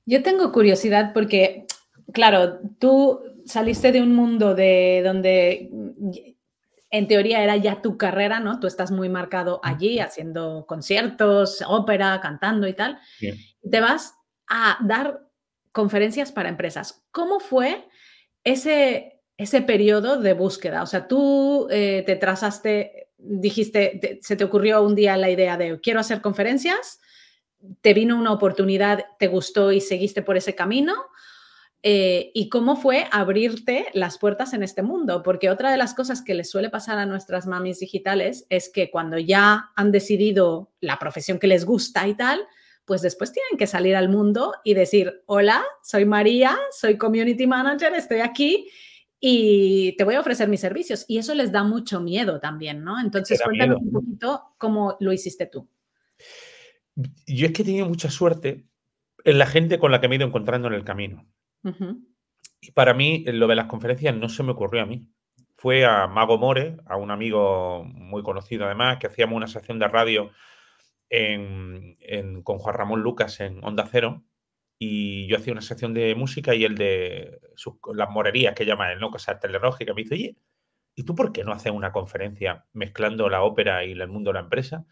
Yo 0.06 0.24
tengo 0.24 0.52
curiosidad 0.54 1.12
porque, 1.14 1.66
claro, 2.14 2.60
tú 2.80 3.22
saliste 3.46 3.92
de 3.92 4.02
un 4.02 4.16
mundo 4.16 4.56
de 4.56 5.02
donde 5.04 5.70
en 6.94 7.08
teoría 7.08 7.44
era 7.44 7.58
ya 7.58 7.82
tu 7.82 7.98
carrera, 7.98 8.40
¿no? 8.40 8.60
Tú 8.60 8.68
estás 8.68 8.92
muy 8.92 9.10
marcado 9.10 9.60
allí 9.64 10.00
haciendo 10.00 10.66
conciertos, 10.68 11.64
ópera, 11.68 12.22
cantando 12.22 12.68
y 12.68 12.74
tal. 12.74 13.00
Te 13.70 13.80
vas 13.82 14.14
a 14.48 14.78
dar 14.86 15.28
conferencias 15.72 16.32
para 16.32 16.50
empresas. 16.50 17.04
¿Cómo 17.10 17.40
fue 17.40 17.88
ese, 18.44 19.22
ese 19.38 19.64
periodo 19.64 20.18
de 20.18 20.34
búsqueda? 20.34 20.84
O 20.84 20.86
sea, 20.86 21.08
tú 21.08 21.68
eh, 21.72 22.04
te 22.06 22.16
trazaste, 22.16 23.10
dijiste, 23.18 24.20
se 24.22 24.36
te 24.36 24.44
ocurrió 24.44 24.84
un 24.84 24.94
día 24.94 25.18
la 25.18 25.32
idea 25.32 25.58
de 25.58 25.80
quiero 25.82 26.00
hacer 26.00 26.22
conferencias, 26.22 27.00
te 27.82 27.96
vino 27.96 28.20
una 28.20 28.32
oportunidad, 28.32 29.04
te 29.18 29.28
gustó 29.28 29.72
y 29.72 29.82
seguiste 29.82 30.22
por 30.22 30.38
ese 30.38 30.54
camino. 30.54 30.94
Eh, 31.86 32.32
¿Y 32.34 32.48
cómo 32.48 32.78
fue 32.78 33.08
abrirte 33.12 33.88
las 33.94 34.18
puertas 34.18 34.54
en 34.54 34.64
este 34.64 34.82
mundo? 34.82 35.22
Porque 35.22 35.50
otra 35.50 35.70
de 35.70 35.78
las 35.78 35.94
cosas 35.94 36.22
que 36.22 36.34
les 36.34 36.50
suele 36.50 36.70
pasar 36.70 36.98
a 36.98 37.06
nuestras 37.06 37.46
mamis 37.46 37.80
digitales 37.80 38.46
es 38.50 38.70
que 38.70 38.90
cuando 38.90 39.18
ya 39.18 39.72
han 39.76 39.92
decidido 39.92 40.72
la 40.80 40.98
profesión 40.98 41.40
que 41.40 41.48
les 41.48 41.66
gusta 41.66 42.08
y 42.08 42.16
tal, 42.16 42.40
pues 42.86 43.02
después 43.02 43.34
tienen 43.34 43.58
que 43.58 43.68
salir 43.68 43.98
al 43.98 44.08
mundo 44.08 44.54
y 44.64 44.76
decir, 44.76 45.24
hola, 45.26 45.62
soy 45.84 46.06
María, 46.06 46.58
soy 46.72 46.98
community 46.98 47.48
manager, 47.48 47.94
estoy 47.96 48.22
aquí 48.22 48.70
y 49.20 49.96
te 49.98 50.06
voy 50.06 50.16
a 50.16 50.22
ofrecer 50.22 50.48
mis 50.48 50.62
servicios. 50.62 51.04
Y 51.10 51.18
eso 51.18 51.36
les 51.36 51.52
da 51.52 51.66
mucho 51.66 52.00
miedo 52.00 52.40
también, 52.40 52.82
¿no? 52.84 53.00
Entonces, 53.02 53.42
cuéntame 53.44 53.76
un 53.76 53.92
poquito 53.92 54.56
cómo 54.58 54.96
lo 55.02 55.12
hiciste 55.12 55.48
tú. 55.48 55.68
Yo 57.28 57.48
es 57.48 57.52
que 57.52 57.64
he 57.64 57.66
tenido 57.66 57.88
mucha 57.88 58.10
suerte 58.10 58.68
en 59.26 59.38
la 59.38 59.48
gente 59.48 59.80
con 59.80 59.92
la 59.92 60.00
que 60.00 60.08
me 60.08 60.16
he 60.16 60.18
ido 60.18 60.28
encontrando 60.28 60.70
en 60.70 60.76
el 60.76 60.86
camino. 60.86 61.26
Y 62.62 62.72
para 62.72 62.94
mí, 62.94 63.24
lo 63.28 63.48
de 63.48 63.56
las 63.56 63.66
conferencias 63.66 64.16
no 64.16 64.30
se 64.30 64.44
me 64.44 64.52
ocurrió 64.52 64.84
a 64.84 64.86
mí. 64.86 65.08
Fue 65.56 65.86
a 65.86 66.08
Mago 66.08 66.38
More, 66.38 66.78
a 66.86 66.98
un 66.98 67.12
amigo 67.12 67.84
muy 67.86 68.24
conocido 68.24 68.66
además, 68.66 68.98
que 68.98 69.08
hacíamos 69.08 69.36
una 69.36 69.48
sección 69.48 69.80
de 69.80 69.88
radio 69.88 70.32
con 72.44 72.58
Juan 72.60 72.76
Ramón 72.76 73.02
Lucas 73.02 73.40
en 73.40 73.64
Onda 73.64 73.88
Cero 73.90 74.24
y 74.80 75.28
yo 75.28 75.38
hacía 75.38 75.54
una 75.54 75.62
sección 75.62 75.94
de 75.94 76.16
música 76.16 76.56
y 76.56 76.66
el 76.66 76.76
de 76.76 77.40
las 77.94 78.10
morerías 78.10 78.56
que 78.56 78.66
llama 78.66 78.92
él, 78.92 79.00
¿no? 79.00 79.12
Cosas 79.12 79.40
telerrógicas. 79.40 79.96
Me 79.96 80.02
dice, 80.02 80.16
oye, 80.16 80.38
¿y 80.96 81.04
tú 81.04 81.16
por 81.16 81.32
qué 81.32 81.44
no 81.44 81.54
haces 81.54 81.72
una 81.72 81.92
conferencia 81.92 82.66
mezclando 82.74 83.30
la 83.30 83.44
ópera 83.44 83.86
y 83.86 83.92
el 83.92 84.08
mundo 84.08 84.32
de 84.32 84.34
la 84.34 84.40
empresa? 84.42 84.86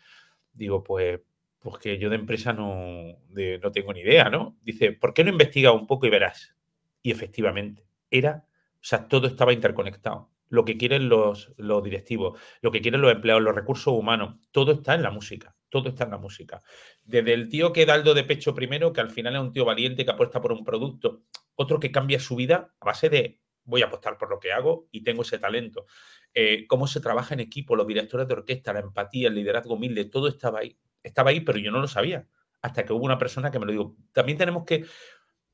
Digo, 0.53 0.83
pues, 0.83 1.19
pues 1.59 1.77
que 1.79 1.97
yo 1.97 2.09
de 2.09 2.15
empresa 2.15 2.53
no, 2.53 3.17
no 3.29 3.71
tengo 3.71 3.91
ni 3.93 4.01
idea, 4.01 4.29
¿no? 4.29 4.57
Dice, 4.61 4.93
¿por 4.93 5.13
qué 5.13 5.23
no 5.23 5.31
investigas 5.31 5.73
un 5.73 5.87
poco 5.87 6.05
y 6.05 6.09
verás? 6.09 6.55
Y 7.01 7.11
efectivamente, 7.11 7.85
era, 8.09 8.45
o 8.47 8.83
sea, 8.83 9.07
todo 9.07 9.27
estaba 9.27 9.53
interconectado. 9.53 10.31
Lo 10.49 10.65
que 10.65 10.77
quieren 10.77 11.09
los, 11.09 11.53
los 11.57 11.83
directivos, 11.83 12.39
lo 12.61 12.71
que 12.71 12.81
quieren 12.81 13.01
los 13.01 13.11
empleados, 13.11 13.41
los 13.41 13.55
recursos 13.55 13.93
humanos, 13.93 14.35
todo 14.51 14.73
está 14.73 14.95
en 14.95 15.03
la 15.03 15.11
música 15.11 15.55
todo 15.71 15.89
está 15.89 16.03
en 16.03 16.11
la 16.11 16.17
música. 16.17 16.61
Desde 17.03 17.33
el 17.33 17.49
tío 17.49 17.73
que 17.73 17.85
da 17.85 17.95
el 17.95 18.03
do 18.03 18.13
de 18.13 18.25
pecho 18.25 18.53
primero, 18.53 18.93
que 18.93 19.01
al 19.01 19.09
final 19.09 19.35
es 19.35 19.41
un 19.41 19.53
tío 19.53 19.65
valiente 19.65 20.05
que 20.05 20.11
apuesta 20.11 20.41
por 20.41 20.51
un 20.51 20.63
producto, 20.63 21.23
otro 21.55 21.79
que 21.79 21.91
cambia 21.91 22.19
su 22.19 22.35
vida 22.35 22.75
a 22.79 22.85
base 22.85 23.09
de 23.09 23.39
voy 23.63 23.81
a 23.81 23.85
apostar 23.85 24.17
por 24.17 24.29
lo 24.29 24.39
que 24.39 24.51
hago 24.51 24.89
y 24.91 25.03
tengo 25.03 25.21
ese 25.21 25.39
talento. 25.39 25.85
Eh, 26.33 26.67
cómo 26.67 26.87
se 26.87 26.99
trabaja 26.99 27.33
en 27.33 27.39
equipo, 27.39 27.75
los 27.75 27.87
directores 27.87 28.27
de 28.27 28.33
orquesta, 28.33 28.73
la 28.73 28.81
empatía, 28.81 29.29
el 29.29 29.35
liderazgo 29.35 29.75
humilde, 29.75 30.05
todo 30.05 30.27
estaba 30.27 30.59
ahí. 30.59 30.77
Estaba 31.01 31.29
ahí, 31.29 31.39
pero 31.39 31.57
yo 31.57 31.71
no 31.71 31.79
lo 31.79 31.87
sabía. 31.87 32.27
Hasta 32.61 32.85
que 32.85 32.93
hubo 32.93 33.05
una 33.05 33.17
persona 33.17 33.49
que 33.49 33.57
me 33.57 33.65
lo 33.65 33.71
dijo. 33.71 33.95
También 34.11 34.37
tenemos 34.37 34.65
que 34.65 34.85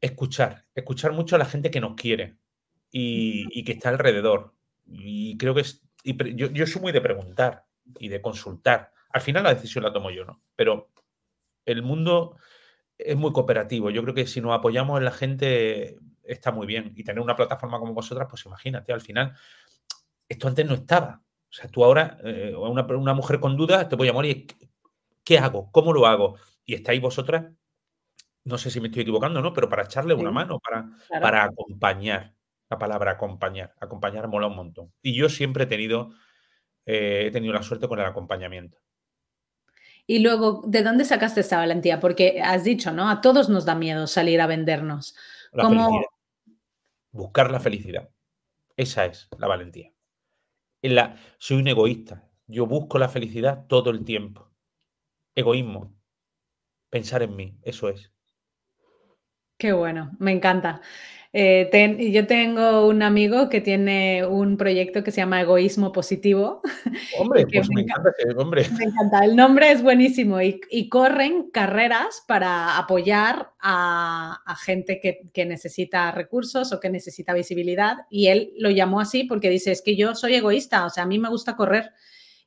escuchar, 0.02 0.66
escuchar 0.76 1.12
mucho 1.12 1.36
a 1.36 1.40
la 1.40 1.46
gente 1.46 1.72
que 1.72 1.82
nos 1.82 1.96
quiere 1.96 2.38
y, 2.92 3.64
que 3.64 3.74
está 3.74 3.90
alrededor. 3.90 4.54
Y 4.86 5.38
creo 5.38 5.54
que 5.54 5.62
es, 5.62 5.82
yo, 6.04 6.48
yo 6.52 6.68
soy 6.68 6.82
muy 6.82 6.92
de 6.92 7.02
preguntar 7.02 7.66
y 8.00 8.10
de 8.10 8.22
consultar. 8.22 8.92
Al 9.10 9.22
final 9.22 9.44
la 9.44 9.54
decisión 9.54 9.84
la 9.84 9.94
tomo 9.94 10.12
yo, 10.12 10.26
¿no? 10.26 10.42
Pero 10.56 10.90
el 11.66 11.82
mundo 11.84 12.38
es 12.98 13.16
muy 13.16 13.32
cooperativo. 13.32 13.90
Yo 13.90 14.02
creo 14.04 14.14
que 14.14 14.28
si 14.28 14.42
nos 14.42 14.54
apoyamos 14.54 14.98
en 14.98 15.06
la 15.06 15.12
gente 15.12 15.98
está 16.28 16.52
muy 16.52 16.68
bien. 16.68 16.94
Y 16.96 17.04
tener 17.04 17.22
una 17.22 17.36
plataforma 17.36 17.80
como 17.80 17.94
vosotras, 17.94 18.28
pues 18.30 18.46
imagínate, 18.46 18.94
al 18.94 19.02
final, 19.02 19.34
esto 20.28 20.48
antes 20.48 20.66
no 20.66 20.76
estaba. 20.76 21.22
O 21.50 21.54
sea, 21.54 21.70
tú 21.70 21.84
ahora, 21.84 22.18
eh, 22.24 22.54
una, 22.56 22.84
una, 22.84 23.14
mujer 23.14 23.40
con 23.40 23.56
dudas, 23.56 23.88
te 23.88 23.96
voy 23.96 24.08
a 24.08 24.12
llamar 24.12 24.26
y 24.26 24.48
¿qué 25.24 25.40
hago? 25.40 25.72
¿Cómo 25.72 25.94
lo 25.94 26.06
hago? 26.06 26.36
Y 26.66 26.76
estáis 26.76 27.02
vosotras, 27.02 27.46
no 28.48 28.58
sé 28.58 28.72
si 28.72 28.80
me 28.80 28.88
estoy 28.88 29.02
equivocando, 29.02 29.42
¿no? 29.42 29.54
Pero 29.54 29.70
para 29.70 29.84
echarle 29.84 30.14
una 30.14 30.32
mano, 30.32 30.60
para, 30.60 30.90
para 31.22 31.44
acompañar. 31.44 32.34
La 32.70 32.78
palabra 32.78 33.12
acompañar. 33.12 33.74
Acompañar 33.80 34.28
mola 34.28 34.48
un 34.48 34.56
montón. 34.56 34.94
Y 35.02 35.14
yo 35.14 35.30
siempre 35.30 35.66
he 35.66 35.68
tenido, 35.68 36.12
eh, 36.86 37.26
he 37.28 37.32
tenido 37.32 37.54
la 37.54 37.64
suerte 37.64 37.88
con 37.88 38.00
el 38.00 38.06
acompañamiento. 38.06 38.78
Y 40.06 40.20
luego, 40.20 40.64
¿de 40.66 40.84
dónde 40.84 41.04
sacaste 41.04 41.42
esa 41.42 41.58
valentía? 41.58 42.00
Porque 42.00 42.42
has 42.42 42.64
dicho, 42.64 42.94
¿no? 42.94 43.10
A 43.10 43.20
todos 43.20 43.50
nos 43.50 43.66
da 43.66 43.76
miedo 43.76 44.08
salir 44.08 44.40
a 44.40 44.48
vendernos. 44.48 45.16
¿Cómo... 45.52 46.02
Buscar 47.12 47.52
la 47.52 47.60
felicidad. 47.60 48.10
Esa 48.78 49.06
es 49.06 49.28
la 49.38 49.48
valentía. 49.48 49.92
la... 50.82 51.18
Soy 51.38 51.58
un 51.58 51.68
egoísta. 51.68 52.30
Yo 52.48 52.66
busco 52.66 52.98
la 52.98 53.10
felicidad 53.10 53.66
todo 53.68 53.90
el 53.90 54.06
tiempo. 54.06 54.50
Egoísmo. 55.36 55.94
Pensar 56.90 57.24
en 57.24 57.36
mí. 57.36 57.58
Eso 57.64 57.90
es. 57.90 58.14
Qué 59.58 59.74
bueno, 59.74 60.12
me 60.20 60.32
encanta. 60.32 60.82
Eh, 61.34 62.10
yo 62.12 62.26
tengo 62.26 62.88
un 62.88 63.04
amigo 63.04 63.50
que 63.50 63.60
tiene 63.60 64.26
un 64.26 64.56
proyecto 64.56 65.04
que 65.04 65.12
se 65.12 65.17
llama 65.17 65.41
Egoísmo 65.41 65.91
Positivo. 65.91 66.62
Hombre, 67.20 67.46
pues 67.46 67.70
me, 67.70 67.82
encanta, 67.82 68.12
hombre. 68.38 68.65
Me 68.78 68.86
encanta, 68.86 69.26
el 69.26 69.36
nombre 69.36 69.72
es 69.72 69.84
buenísimo 69.84 70.41
y, 70.41 70.89
corren 70.89 71.52
carreras 71.52 72.24
para 72.28 72.78
apoyar 72.78 73.52
a, 73.62 74.39
gente 74.63 75.00
que, 75.00 75.46
necesita 75.46 76.12
recursos 76.12 76.72
o 76.72 76.80
que 76.80 76.89
necesita 76.89 77.34
visibilidad 77.34 77.98
y 78.10 78.28
él 78.28 78.54
lo 78.58 78.70
llamó 78.70 79.00
así 79.00 79.26
porque 79.26 79.50
dice, 79.50 79.72
es 79.72 79.82
que 79.82 79.96
yo 79.96 80.15
soy 80.15 80.36
egoísta, 80.36 80.86
o 80.86 80.89
sea, 80.89 81.04
a 81.04 81.08
mí 81.08 81.20
me 81.20 81.30
gusta 81.30 81.56
correr. 81.56 81.91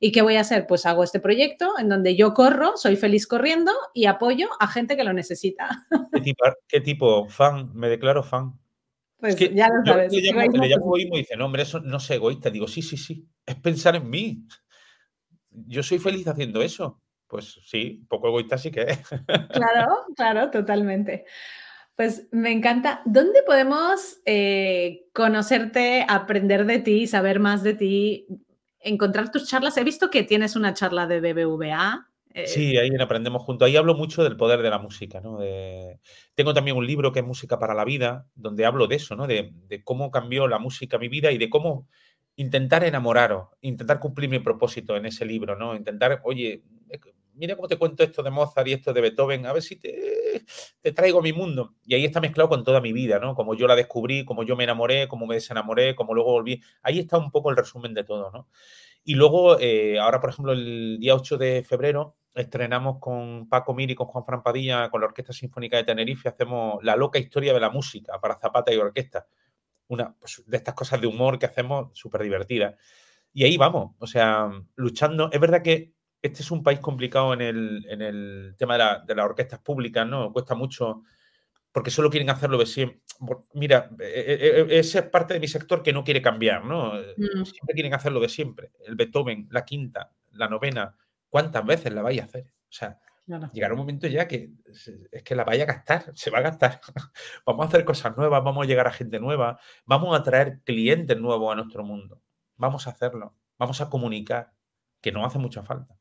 ¿Y 0.03 0.13
qué 0.13 0.23
voy 0.23 0.37
a 0.37 0.41
hacer? 0.41 0.67
Pues 0.67 0.87
hago 0.87 1.05
este 1.05 1.21
proyecto 1.21 1.79
en 1.79 1.91
donde 1.91 2.17
yo 2.17 2.33
corro, 2.33 2.79
soy 2.79 2.97
feliz 2.97 3.27
corriendo 3.27 3.71
y 3.93 4.07
apoyo 4.07 4.49
a 4.59 4.67
gente 4.67 4.97
que 4.97 5.05
lo 5.05 5.13
necesita. 5.13 5.87
¿Qué 6.13 6.21
tipo, 6.23 6.45
qué 6.67 6.81
tipo 6.81 7.29
fan? 7.29 7.71
Me 7.75 7.91
declaro 7.91 8.23
fan. 8.23 8.59
Pues 9.19 9.37
ya 9.37 9.69
lo 9.69 9.85
sabes. 9.85 10.11
le 10.11 10.33
llamo, 10.33 10.65
egoísmo 10.65 11.17
y 11.17 11.19
dice, 11.19 11.37
no, 11.37 11.45
hombre, 11.45 11.63
eso 11.63 11.81
no 11.81 11.99
es 11.99 12.11
egoísta. 12.11 12.49
Digo, 12.49 12.67
sí, 12.67 12.81
sí, 12.81 12.97
sí, 12.97 13.29
es 13.45 13.57
pensar 13.57 13.95
en 13.95 14.09
mí. 14.09 14.47
Yo 15.51 15.83
soy 15.83 15.99
feliz 15.99 16.27
haciendo 16.27 16.63
eso. 16.63 17.03
Pues 17.27 17.61
sí, 17.65 17.99
un 18.01 18.07
poco 18.09 18.29
egoísta 18.29 18.57
sí 18.57 18.71
que 18.71 18.83
es. 18.83 18.99
Claro, 19.53 20.07
claro, 20.17 20.51
totalmente. 20.51 21.27
Pues 21.95 22.29
me 22.33 22.51
encanta. 22.51 23.03
¿Dónde 23.05 23.43
podemos 23.43 24.21
eh, 24.25 25.11
conocerte, 25.13 26.07
aprender 26.09 26.65
de 26.65 26.79
ti, 26.79 27.07
saber 27.07 27.39
más 27.39 27.63
de 27.63 27.75
ti, 27.75 28.27
encontrar 28.81 29.31
tus 29.31 29.49
charlas? 29.49 29.77
He 29.77 29.85
visto 29.85 30.11
que 30.11 30.23
tienes 30.23 30.57
una 30.57 30.75
charla 30.75 31.07
de 31.07 31.21
BBVA. 31.21 32.09
Eh, 32.33 32.47
sí, 32.47 32.77
ahí 32.77 32.90
aprendemos 33.01 33.43
juntos. 33.43 33.66
Ahí 33.66 33.77
hablo 33.77 33.95
mucho 33.95 34.23
del 34.23 34.37
poder 34.37 34.62
de 34.62 34.71
la 34.71 34.79
música, 34.79 35.21
¿no? 35.21 35.38
Tengo 36.35 36.55
también 36.55 36.77
un 36.77 36.87
libro 36.87 37.12
que 37.12 37.21
es 37.21 37.27
Música 37.27 37.59
para 37.59 37.75
la 37.75 37.85
Vida, 37.85 38.27
donde 38.35 38.64
hablo 38.64 38.87
de 38.87 38.97
eso, 38.97 39.16
¿no? 39.16 39.27
De, 39.27 39.53
cómo 39.85 40.11
cambió 40.11 40.47
la 40.47 40.59
música 40.59 40.99
mi 40.99 41.09
vida 41.09 41.33
y 41.33 41.38
de 41.38 41.51
cómo 41.51 41.88
intentar 42.37 42.85
enamoraros, 42.85 43.49
intentar 43.61 43.99
cumplir 43.99 44.31
mi 44.31 44.38
propósito 44.38 44.97
en 44.97 45.07
ese 45.07 45.25
libro, 45.25 45.57
¿no? 45.57 45.75
Intentar, 45.75 46.21
oye, 46.25 46.62
mira 47.40 47.57
cómo 47.57 47.66
te 47.68 47.79
cuento 47.79 48.03
esto 48.03 48.22
de 48.22 48.31
Mozart 48.31 48.68
y 48.68 48.74
esto 48.74 48.92
de 48.92 49.00
Beethoven, 49.00 49.46
a 49.46 49.53
ver 49.55 49.62
si 49.62 49.76
te, 49.76 50.44
traigo 50.94 51.20
a 51.20 51.22
mi 51.22 51.33
mundo. 51.33 51.74
Y 51.85 51.94
ahí 51.94 52.05
está 52.05 52.20
mezclado 52.20 52.50
con 52.50 52.62
toda 52.62 52.81
mi 52.81 52.92
vida, 52.92 53.18
¿no? 53.18 53.35
Como 53.35 53.55
yo 53.55 53.66
la 53.66 53.74
descubrí, 53.74 54.24
como 54.26 54.42
yo 54.44 54.57
me 54.57 54.64
enamoré, 54.64 55.09
cómo 55.09 55.26
me 55.26 55.37
desenamoré, 55.37 55.96
cómo 55.96 56.14
luego 56.14 56.33
volví. 56.33 56.62
Ahí 56.83 56.98
está 56.98 57.16
un 57.16 57.31
poco 57.31 57.50
el 57.50 57.57
resumen 57.57 57.94
de 57.94 58.05
todo, 58.05 58.31
¿no? 58.31 58.48
Y 59.03 59.14
luego, 59.14 59.59
eh, 59.59 59.98
ahora, 59.98 60.20
por 60.20 60.31
ejemplo, 60.31 60.53
el 60.53 60.98
día 61.00 61.14
8 61.14 61.38
de 61.38 61.64
febrero, 61.64 62.16
estrenamos 62.35 62.98
con 63.00 63.48
Paco 63.48 63.72
Mir 63.74 63.90
y 63.90 63.94
con 63.94 64.07
Juan 64.07 64.24
Fran 64.24 64.42
Padilla, 64.42 64.90
con 64.90 65.00
la 65.00 65.07
Orquesta 65.07 65.33
Sinfónica 65.33 65.79
de 65.79 65.85
Tenerife, 65.85 66.29
hacemos 66.29 66.85
La 66.85 66.94
loca 66.94 67.18
historia 67.18 67.55
de 67.55 67.61
la 67.61 67.70
música 67.70 68.20
para 68.20 68.38
zapata 68.38 68.72
y 68.72 68.76
orquesta. 68.76 69.26
Una 69.88 70.14
pues, 70.20 70.42
de 70.46 70.57
estas 70.59 70.74
cosas 70.74 71.00
de 71.00 71.07
humor 71.07 71.38
que 71.38 71.46
hacemos 71.46 71.88
súper 71.98 72.22
divertidas. 72.22 72.74
Y 73.33 73.44
ahí 73.44 73.57
vamos, 73.57 73.94
o 73.98 74.07
sea, 74.07 74.50
luchando. 74.76 75.31
Es 75.33 75.40
verdad 75.40 75.62
que 75.62 75.94
este 76.22 76.42
es 76.42 76.50
un 76.50 76.62
país 76.62 76.80
complicado 76.80 77.33
en 77.33 77.40
el, 77.40 78.54
tema 78.59 79.02
de, 79.06 79.14
las 79.14 79.24
orquestas 79.24 79.61
públicas, 79.61 80.06
¿no? 80.06 80.33
Cuesta 80.33 80.54
mucho 80.54 81.02
porque 81.72 81.90
solo 81.90 82.11
quieren 82.11 82.30
hacerlo 82.30 82.59
de 82.59 82.66
siempre. 82.66 83.00
Mira, 83.54 83.90
e, 84.00 84.04
e, 84.04 84.61
e, 84.61 84.78
esa 84.78 85.00
es 85.00 85.04
parte 85.06 85.35
de 85.35 85.40
mi 85.40 85.48
sector 85.48 85.83
que 85.83 85.92
no 85.92 86.02
quiere 86.02 86.20
cambiar, 86.20 86.64
¿no? 86.64 86.94
Mm. 86.94 87.44
Siempre 87.44 87.74
quieren 87.74 87.94
hacerlo 87.94 88.20
de 88.20 88.28
siempre. 88.28 88.72
El 88.87 88.96
Beethoven, 88.96 89.48
la 89.50 89.64
quinta, 89.64 90.12
la 90.33 90.48
novena, 90.48 90.96
¿cuántas 91.28 91.64
veces 91.64 91.92
la 91.92 92.02
vais 92.02 92.20
a 92.20 92.24
hacer? 92.24 92.46
O 92.68 92.72
sea, 92.72 92.98
llegará 93.52 93.74
un 93.74 93.80
momento 93.80 94.09
ya 94.09 94.26
que 94.26 94.50
es 94.66 95.22
que 95.22 95.35
la 95.35 95.44
vaya 95.44 95.64
a 95.64 95.66
gastar, 95.66 96.12
se 96.14 96.30
va 96.30 96.38
a 96.38 96.42
gastar. 96.42 96.80
vamos 97.46 97.64
a 97.64 97.68
hacer 97.68 97.85
cosas 97.85 98.16
nuevas, 98.16 98.42
vamos 98.42 98.64
a 98.64 98.68
llegar 98.68 98.87
a 98.87 98.92
gente 98.92 99.20
nueva, 99.20 99.61
vamos 99.85 100.18
a 100.18 100.22
traer 100.22 100.61
clientes 100.64 101.18
nuevos 101.18 101.52
a 101.52 101.56
nuestro 101.56 101.85
mundo. 101.85 102.20
Vamos 102.56 102.87
a 102.87 102.90
hacerlo, 102.90 103.37
vamos 103.59 103.80
a 103.80 103.88
comunicar, 103.88 104.52
que 105.00 105.12
no 105.12 105.24
hace 105.24 105.38
mucha 105.38 105.62
falta. 105.62 106.00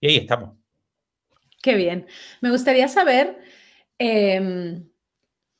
Y 0.00 0.08
ahí 0.08 0.16
estamos. 0.16 0.56
Qué 1.62 1.74
bien. 1.74 2.06
Me 2.40 2.50
gustaría 2.50 2.88
saber 2.88 3.38
em, 3.98 4.88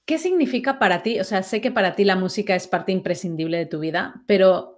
qué 0.04 0.18
significa 0.18 0.78
para 0.78 1.02
ti, 1.02 1.20
o 1.20 1.24
sea, 1.24 1.42
sé 1.42 1.60
que 1.60 1.70
para 1.70 1.94
ti 1.96 2.04
la 2.04 2.16
música 2.16 2.54
es 2.54 2.68
parte 2.68 2.92
imprescindible 2.92 3.58
de 3.58 3.66
tu 3.66 3.80
vida, 3.80 4.22
pero 4.26 4.76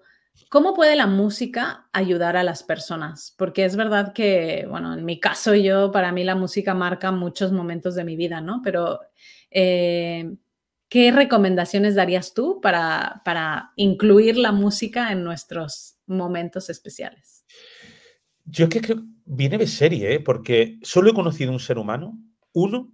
¿Cómo 0.49 0.73
puede 0.73 0.97
la 0.97 1.07
música 1.07 1.89
ayudar 1.93 2.37
a 2.37 2.43
las 2.43 2.63
personas? 2.63 3.35
Porque 3.37 3.65
es 3.67 3.77
verdad 3.77 4.15
que, 4.15 4.67
bueno, 4.69 4.95
en 4.95 5.05
mi 5.05 5.21
caso 5.21 5.55
yo, 5.55 5.93
para 5.93 6.11
mí 6.11 6.25
la 6.25 6.37
música 6.37 6.73
marca 6.73 7.11
muchos 7.13 7.53
momentos 7.53 7.95
de 7.95 8.05
mi 8.05 8.17
vida, 8.17 8.41
¿no? 8.41 8.63
Pero, 8.63 9.01
eh, 9.51 10.37
¿qué 10.89 11.13
recomendaciones 11.13 11.97
darías 11.97 12.33
tú 12.33 12.61
para, 12.63 13.21
para 13.27 13.73
incluir 13.77 14.39
la 14.39 14.53
música 14.53 15.13
en 15.13 15.23
nuestros 15.23 15.97
momentos 16.07 16.71
especiales? 16.71 17.38
Yo 18.51 18.65
es 18.65 18.71
que 18.71 18.81
creo 18.81 19.03
viene 19.29 19.59
de 19.59 19.67
serie, 19.67 20.15
¿eh? 20.15 20.21
porque 20.21 20.79
solo 20.83 21.11
he 21.11 21.15
conocido 21.15 21.53
un 21.53 21.61
ser 21.61 21.79
humano, 21.79 22.19
uno, 22.55 22.93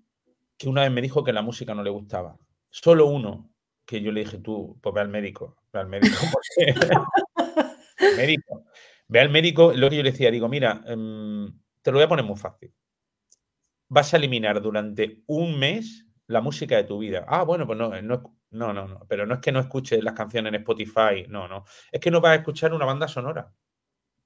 que 0.58 0.68
una 0.68 0.82
vez 0.82 0.90
me 0.90 1.00
dijo 1.00 1.22
que 1.22 1.32
la 1.32 1.42
música 1.42 1.74
no 1.74 1.82
le 1.82 1.90
gustaba. 1.90 2.36
Solo 2.70 3.06
uno, 3.06 3.52
que 3.86 4.00
yo 4.00 4.10
le 4.10 4.20
dije, 4.20 4.38
tú, 4.38 4.78
pues 4.82 4.94
ve 4.94 5.00
al 5.00 5.08
médico, 5.08 5.56
ve 5.72 5.80
al 5.80 5.88
médico, 5.88 6.16
médico. 8.16 8.64
Ve 9.06 9.20
al 9.20 9.30
médico, 9.30 9.72
lo 9.72 9.88
que 9.90 9.96
yo 9.96 10.02
le 10.02 10.10
decía, 10.10 10.30
digo, 10.30 10.48
mira, 10.48 10.82
em, 10.86 11.46
te 11.82 11.92
lo 11.92 11.98
voy 11.98 12.04
a 12.04 12.08
poner 12.08 12.24
muy 12.24 12.36
fácil. 12.36 12.72
Vas 13.88 14.12
a 14.12 14.16
eliminar 14.16 14.60
durante 14.60 15.22
un 15.26 15.58
mes 15.58 16.06
la 16.26 16.40
música 16.40 16.76
de 16.76 16.84
tu 16.84 16.98
vida. 16.98 17.26
Ah, 17.28 17.44
bueno, 17.44 17.64
pues 17.66 17.78
no, 17.78 17.90
no, 18.02 18.34
no, 18.50 18.72
no, 18.72 19.06
pero 19.08 19.24
no 19.24 19.34
es 19.34 19.40
que 19.40 19.52
no 19.52 19.60
escuches 19.60 20.02
las 20.02 20.14
canciones 20.14 20.52
en 20.52 20.60
Spotify, 20.60 21.26
no, 21.28 21.46
no. 21.46 21.64
Es 21.92 22.00
que 22.00 22.10
no 22.10 22.20
vas 22.20 22.32
a 22.32 22.36
escuchar 22.36 22.72
una 22.72 22.86
banda 22.86 23.06
sonora 23.06 23.52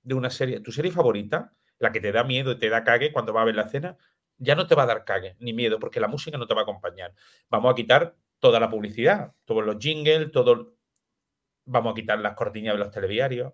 de 0.08 0.14
una 0.14 0.30
serie. 0.30 0.60
Tu 0.60 0.72
serie 0.72 0.90
favorita, 0.90 1.52
la 1.78 1.92
que 1.92 2.00
te 2.00 2.10
da 2.10 2.24
miedo 2.24 2.52
y 2.52 2.58
te 2.58 2.70
da 2.70 2.82
cague 2.82 3.12
cuando 3.12 3.32
va 3.32 3.42
a 3.42 3.44
ver 3.44 3.54
la 3.54 3.62
escena, 3.62 3.96
ya 4.38 4.54
no 4.54 4.66
te 4.66 4.74
va 4.74 4.84
a 4.84 4.86
dar 4.86 5.04
cague 5.04 5.36
ni 5.38 5.52
miedo, 5.52 5.78
porque 5.78 6.00
la 6.00 6.08
música 6.08 6.38
no 6.38 6.46
te 6.46 6.54
va 6.54 6.60
a 6.60 6.62
acompañar. 6.62 7.14
Vamos 7.50 7.70
a 7.70 7.74
quitar 7.74 8.16
toda 8.38 8.58
la 8.58 8.70
publicidad, 8.70 9.34
todos 9.44 9.64
los 9.64 9.76
jingles, 9.78 10.30
todo, 10.32 10.76
vamos 11.66 11.92
a 11.92 11.94
quitar 11.94 12.18
las 12.20 12.34
cortinas 12.34 12.74
de 12.74 12.78
los 12.78 12.90
telediarios, 12.90 13.52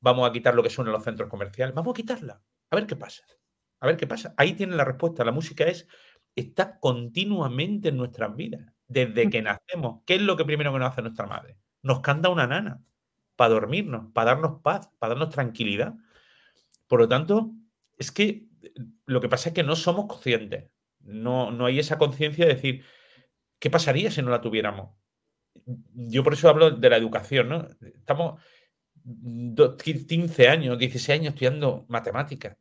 vamos 0.00 0.28
a 0.28 0.32
quitar 0.32 0.54
lo 0.54 0.62
que 0.62 0.70
suena 0.70 0.90
en 0.90 0.92
los 0.92 1.04
centros 1.04 1.28
comerciales, 1.28 1.74
vamos 1.74 1.92
a 1.92 1.96
quitarla, 1.96 2.40
a 2.70 2.76
ver 2.76 2.86
qué 2.86 2.96
pasa, 2.96 3.24
a 3.80 3.86
ver 3.86 3.96
qué 3.96 4.06
pasa. 4.06 4.34
Ahí 4.36 4.52
tiene 4.52 4.76
la 4.76 4.84
respuesta, 4.84 5.24
la 5.24 5.32
música 5.32 5.64
es, 5.64 5.88
está 6.36 6.78
continuamente 6.78 7.88
en 7.88 7.96
nuestras 7.96 8.36
vidas, 8.36 8.72
desde 8.86 9.26
mm. 9.26 9.30
que 9.30 9.42
nacemos. 9.42 10.02
¿Qué 10.06 10.14
es 10.14 10.22
lo 10.22 10.36
que 10.36 10.44
primero 10.44 10.72
que 10.72 10.78
nos 10.78 10.92
hace 10.92 11.02
nuestra 11.02 11.26
madre? 11.26 11.58
Nos 11.82 12.00
canta 12.00 12.28
una 12.28 12.46
nana 12.46 12.80
para 13.36 13.54
dormirnos, 13.54 14.12
para 14.12 14.32
darnos 14.32 14.60
paz, 14.62 14.90
para 14.98 15.14
darnos 15.14 15.30
tranquilidad. 15.30 15.94
Por 16.88 17.00
lo 17.00 17.08
tanto, 17.08 17.52
es 17.98 18.10
que 18.10 18.46
lo 19.06 19.20
que 19.20 19.28
pasa 19.28 19.50
es 19.50 19.54
que 19.54 19.62
no 19.62 19.76
somos 19.76 20.06
conscientes, 20.06 20.70
no, 21.00 21.50
no 21.50 21.66
hay 21.66 21.78
esa 21.78 21.98
conciencia 21.98 22.46
de 22.46 22.54
decir, 22.54 22.84
¿qué 23.58 23.70
pasaría 23.70 24.10
si 24.10 24.22
no 24.22 24.30
la 24.30 24.40
tuviéramos? 24.40 24.90
yo 25.94 26.22
por 26.22 26.34
eso 26.34 26.48
hablo 26.48 26.70
de 26.70 26.90
la 26.90 26.96
educación, 26.96 27.48
¿no? 27.48 27.68
Estamos 27.80 28.40
15 30.06 30.48
años, 30.48 30.78
16 30.78 31.20
años 31.20 31.34
estudiando 31.34 31.84
matemáticas, 31.88 32.56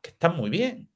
que 0.00 0.10
están 0.10 0.36
muy 0.36 0.50
bien. 0.50 0.88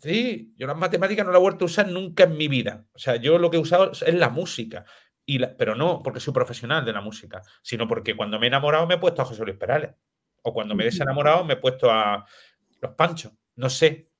Sí, 0.00 0.52
yo 0.56 0.66
las 0.66 0.76
matemáticas 0.76 1.24
no 1.24 1.32
las 1.32 1.38
he 1.38 1.42
vuelto 1.42 1.64
a 1.64 1.66
usar 1.66 1.88
nunca 1.88 2.24
en 2.24 2.36
mi 2.36 2.48
vida. 2.48 2.86
O 2.92 2.98
sea, 2.98 3.16
yo 3.16 3.38
lo 3.38 3.50
que 3.50 3.56
he 3.56 3.60
usado 3.60 3.92
es 3.92 4.14
la 4.14 4.30
música. 4.30 4.84
Y 5.24 5.38
pero 5.46 5.74
no 5.74 6.02
porque 6.02 6.20
soy 6.20 6.34
profesional 6.34 6.84
de 6.84 6.92
la 6.92 7.00
música, 7.00 7.42
sino 7.62 7.86
porque 7.86 8.16
cuando 8.16 8.38
me 8.38 8.46
he 8.46 8.48
enamorado 8.48 8.86
me 8.86 8.94
he 8.94 8.98
puesto 8.98 9.22
a 9.22 9.24
José 9.24 9.44
Luis 9.44 9.56
Perales. 9.56 9.94
O 10.42 10.52
cuando 10.52 10.74
me 10.74 10.82
he 10.82 10.86
desenamorado 10.86 11.44
me 11.44 11.54
he 11.54 11.58
puesto 11.58 11.90
a 11.90 12.26
Los 12.80 12.92
Panchos. 12.94 13.32
No 13.56 13.70
sé. 13.70 14.10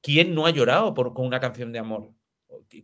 ¿Quién 0.00 0.34
no 0.34 0.46
ha 0.46 0.50
llorado 0.50 0.94
por, 0.94 1.12
con 1.12 1.26
una 1.26 1.40
canción 1.40 1.72
de 1.72 1.78
amor? 1.78 2.10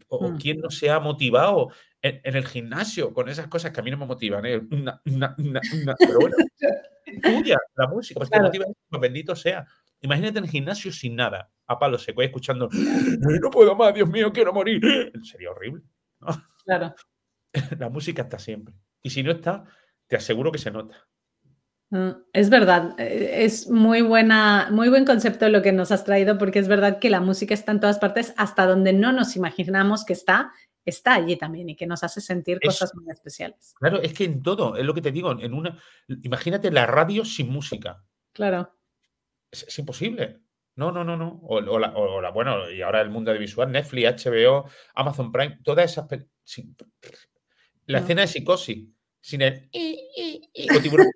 ¿O, 0.09 0.29
mm. 0.29 0.39
quién 0.39 0.61
no 0.61 0.71
se 0.71 0.91
ha 0.91 1.01
motivado 1.01 1.71
en, 2.01 2.21
el 2.25 2.47
gimnasio 2.47 3.13
con 3.13 3.29
esas 3.29 3.49
cosas 3.49 3.73
que 3.73 3.81
a 3.81 3.83
mí 3.83 3.91
no 3.91 3.97
me 3.97 4.07
motivan? 4.07 4.45
¿eh? 4.47 4.61
pero 4.71 6.19
bueno, 6.21 6.37
tuya, 7.23 7.59
la 7.77 7.87
música, 7.89 8.19
pues 8.19 8.31
te 8.31 8.41
motiva, 8.41 8.67
pues 8.89 9.01
bendito 9.01 9.35
sea. 9.35 9.67
Imagínate 10.01 10.39
en 10.39 10.45
el 10.45 10.51
gimnasio 10.51 10.93
sin 10.93 11.17
nada, 11.17 11.51
a 11.67 11.79
palo 11.79 11.99
seco, 11.99 12.23
escuchando, 12.23 12.69
no 13.43 13.51
puedo 13.51 13.75
más, 13.75 13.95
Dios 13.95 14.09
mío, 14.09 14.33
quiero 14.33 14.53
morir. 14.53 15.13
Sería 15.23 15.51
horrible. 15.51 15.83
Claro. 16.69 16.95
La 17.79 17.89
música 17.89 18.23
está 18.23 18.39
siempre. 18.39 18.75
Y 19.03 19.09
si 19.09 19.23
no 19.23 19.31
está, 19.31 19.65
te 20.07 20.17
aseguro 20.17 20.53
que 20.53 20.59
se 20.59 20.71
nota. 20.71 21.09
Mm, 21.91 22.11
es 22.35 22.51
verdad, 22.51 22.95
eh, 23.01 23.45
es 23.45 23.71
muy 23.71 24.03
buena, 24.03 24.69
muy 24.71 24.91
buen 24.91 25.07
concepto 25.07 25.49
lo 25.49 25.63
que 25.63 25.73
nos 25.73 25.91
has 25.91 26.05
traído, 26.05 26.37
porque 26.37 26.59
es 26.59 26.69
verdad 26.69 26.99
que 26.99 27.09
la 27.09 27.23
música 27.23 27.55
está 27.55 27.73
en 27.73 27.81
todas 27.81 27.99
partes, 27.99 28.35
hasta 28.37 28.67
donde 28.67 28.93
no 28.93 29.13
nos 29.13 29.37
imaginamos 29.37 30.05
que 30.05 30.13
está, 30.13 30.53
está 30.85 31.15
allí 31.15 31.37
también 31.37 31.71
y 31.71 31.77
que 31.77 31.87
nos 31.87 32.05
hace 32.05 32.21
sentir 32.21 32.61
cosas 32.61 32.95
muy 32.95 33.11
especiales. 33.11 33.75
Claro, 33.79 34.03
es 34.03 34.13
que 34.13 34.25
en 34.25 34.43
todo, 34.43 34.77
es 34.77 34.85
lo 34.85 34.93
que 34.93 35.01
te 35.01 35.13
digo, 35.13 35.41
en 35.41 35.55
una, 35.55 35.79
imagínate 36.23 36.71
la 36.71 36.85
radio 36.85 37.25
sin 37.25 37.49
música. 37.49 38.05
Claro. 38.35 38.75
Es, 39.51 39.79
imposible. 39.79 40.43
No, 40.79 40.93
no, 40.93 41.03
no, 41.03 41.17
no. 41.17 41.41
O, 41.43 41.61
la, 41.61 42.31
bueno, 42.31 42.71
y 42.71 42.83
ahora 42.83 43.01
el 43.01 43.11
mundo 43.11 43.33
de 43.33 43.39
visual, 43.39 43.73
Netflix, 43.73 44.25
HBO, 44.25 44.71
Amazon 44.95 45.33
Prime, 45.33 45.59
todas 45.65 45.91
esas. 45.91 46.07
la 47.87 47.99
escena 47.99 48.21
de 48.21 48.29
psicosis 48.29 48.87
sin 49.21 49.43
el 49.43 49.69
tiburón. 50.83 51.09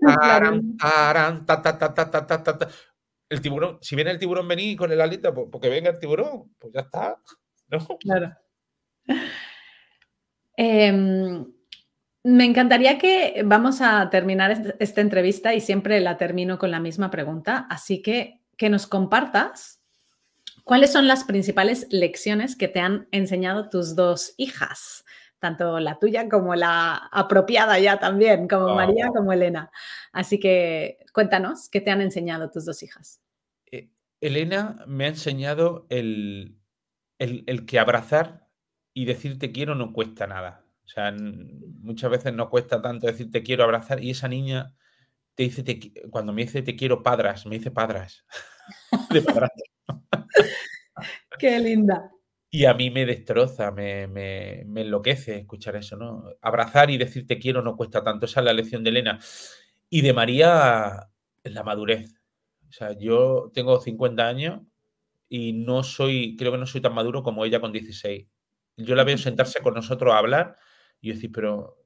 El 3.28 3.40
tiburón, 3.40 3.78
si 3.80 3.94
viene 3.94 4.10
el 4.10 4.18
tiburón 4.18 4.48
venir 4.48 4.76
con 4.76 4.90
el 4.90 5.00
alita, 5.00 5.32
pues, 5.32 5.46
porque 5.50 5.68
venga 5.68 5.90
el 5.90 5.98
tiburón, 6.00 6.52
pues 6.58 6.72
ya 6.74 6.80
está. 6.80 7.16
Claro. 8.00 8.32
Em, 10.56 11.46
me 12.24 12.44
encantaría 12.44 12.98
que 12.98 13.42
vamos 13.44 13.80
a 13.80 14.10
terminar 14.10 14.76
esta 14.80 15.00
entrevista 15.00 15.54
y 15.54 15.60
siempre 15.60 16.00
la 16.00 16.16
termino 16.16 16.58
con 16.58 16.72
la 16.72 16.80
misma 16.80 17.10
pregunta, 17.10 17.66
así 17.70 18.02
que 18.02 18.41
que 18.62 18.70
nos 18.70 18.86
compartas 18.86 19.82
cuáles 20.62 20.92
son 20.92 21.08
las 21.08 21.24
principales 21.24 21.88
lecciones 21.90 22.54
que 22.54 22.68
te 22.68 22.78
han 22.78 23.08
enseñado 23.10 23.68
tus 23.68 23.96
dos 23.96 24.34
hijas 24.36 25.04
tanto 25.40 25.80
la 25.80 25.98
tuya 25.98 26.28
como 26.28 26.54
la 26.54 26.94
apropiada 27.10 27.76
ya 27.80 27.98
también, 27.98 28.46
como 28.46 28.76
María 28.76 29.08
como 29.08 29.32
Elena. 29.32 29.72
Así 30.12 30.38
que 30.38 30.98
cuéntanos, 31.12 31.68
¿qué 31.68 31.80
te 31.80 31.90
han 31.90 32.00
enseñado 32.00 32.52
tus 32.52 32.64
dos 32.64 32.80
hijas? 32.84 33.20
Eh, 33.72 33.90
Elena 34.20 34.84
me 34.86 35.06
ha 35.06 35.08
enseñado 35.08 35.88
el, 35.88 36.60
el, 37.18 37.66
que 37.66 37.80
abrazar 37.80 38.46
y 38.94 39.06
decir 39.06 39.40
te 39.40 39.50
quiero 39.50 39.74
no 39.74 39.92
cuesta 39.92 40.28
nada. 40.28 40.64
O 40.84 40.88
sea, 40.88 41.12
muchas 41.12 42.12
veces 42.12 42.32
no 42.32 42.48
cuesta 42.48 42.80
tanto 42.80 43.08
decir 43.08 43.32
te 43.32 43.42
quiero 43.42 43.64
abrazar 43.64 44.00
y 44.00 44.10
esa 44.10 44.28
niña 44.28 44.76
te 45.34 45.42
dice, 45.42 45.64
cuando 46.10 46.32
me 46.32 46.42
dice 46.42 46.62
te 46.62 46.76
quiero 46.76 47.02
padras, 47.02 47.46
me 47.46 47.58
dice 47.58 47.72
padras. 47.72 48.24
de 49.10 49.22
Qué 51.38 51.58
linda. 51.58 52.10
Y 52.50 52.66
a 52.66 52.74
mí 52.74 52.90
me 52.90 53.06
destroza, 53.06 53.70
me, 53.70 54.02
enloquece 54.60 55.38
escuchar 55.38 55.76
eso, 55.76 55.96
¿no? 55.96 56.24
Abrazar 56.42 56.90
y 56.90 56.98
decir 56.98 57.26
te 57.26 57.38
quiero 57.38 57.62
no 57.62 57.76
cuesta 57.76 58.04
tanto. 58.04 58.26
Esa 58.26 58.40
es 58.40 58.46
la 58.46 58.52
lección 58.52 58.84
de 58.84 58.90
Elena. 58.90 59.18
Y 59.88 60.02
de 60.02 60.12
María, 60.12 61.08
la 61.44 61.62
madurez. 61.62 62.12
O 62.68 62.72
sea, 62.72 62.96
yo 62.98 63.50
tengo 63.54 63.80
50 63.80 64.28
años 64.28 64.60
y 65.30 65.54
no 65.54 65.82
soy, 65.82 66.36
creo 66.36 66.52
que 66.52 66.58
no 66.58 66.66
soy 66.66 66.82
tan 66.82 66.94
maduro 66.94 67.22
como 67.22 67.46
ella 67.46 67.58
con 67.58 67.72
16. 67.72 68.26
Yo 68.76 68.94
la 68.94 69.04
veo 69.04 69.16
sentarse 69.16 69.62
con 69.62 69.72
nosotros 69.72 70.12
a 70.12 70.18
hablar 70.18 70.56
y 71.00 71.08
yo 71.08 71.14
decir, 71.14 71.32
pero 71.32 71.78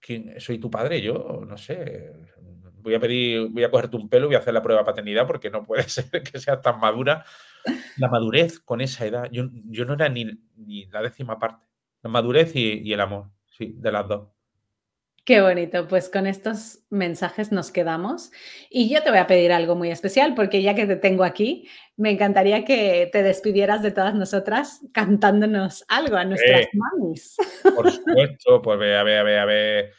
¿quién, 0.00 0.40
¿soy 0.40 0.58
tu 0.58 0.70
padre? 0.70 1.02
Yo 1.02 1.44
no 1.46 1.58
sé. 1.58 2.10
Voy 2.82 2.94
a 2.94 3.00
pedir, 3.00 3.48
voy 3.48 3.64
a 3.64 3.70
cogerte 3.70 3.96
un 3.96 4.08
pelo 4.08 4.26
y 4.26 4.28
voy 4.28 4.36
a 4.36 4.38
hacer 4.38 4.54
la 4.54 4.62
prueba 4.62 4.82
de 4.82 4.86
paternidad 4.86 5.26
porque 5.26 5.50
no 5.50 5.64
puede 5.64 5.82
ser 5.88 6.10
que 6.10 6.38
sea 6.38 6.60
tan 6.60 6.80
madura 6.80 7.24
la 7.96 8.08
madurez 8.08 8.60
con 8.60 8.80
esa 8.80 9.06
edad. 9.06 9.28
Yo, 9.30 9.44
no 9.84 9.94
era 9.94 10.08
ni, 10.08 10.26
la 10.90 11.02
décima 11.02 11.38
parte. 11.38 11.66
La 12.02 12.10
madurez 12.10 12.54
y, 12.54 12.92
el 12.92 13.00
amor, 13.00 13.30
sí, 13.56 13.74
de 13.76 13.92
las 13.92 14.08
dos. 14.08 14.28
Qué 15.24 15.42
bonito, 15.42 15.86
pues 15.86 16.08
con 16.08 16.26
estos 16.26 16.80
mensajes 16.88 17.52
nos 17.52 17.70
quedamos. 17.70 18.32
Y 18.70 18.88
yo 18.88 19.02
te 19.02 19.10
voy 19.10 19.18
a 19.18 19.26
pedir 19.26 19.52
algo 19.52 19.76
muy 19.76 19.90
especial, 19.90 20.34
porque 20.34 20.62
ya 20.62 20.74
que 20.74 20.86
te 20.86 20.96
tengo 20.96 21.24
aquí, 21.24 21.68
me 21.96 22.10
encantaría 22.10 22.64
que 22.64 23.08
te 23.12 23.22
despidieras 23.22 23.82
de 23.82 23.92
todas 23.92 24.14
nosotras 24.14 24.80
cantándonos 24.92 25.84
algo 25.88 26.16
a 26.16 26.24
nuestras 26.24 26.68
mamis. 26.72 27.36
Por 27.62 27.92
supuesto, 27.92 28.62
pues 28.62 28.78
ve, 28.78 28.96
a 28.96 29.02
ver, 29.02 29.18
a 29.18 29.22
ver, 29.22 29.38
a 29.38 29.44
ver. 29.44 29.92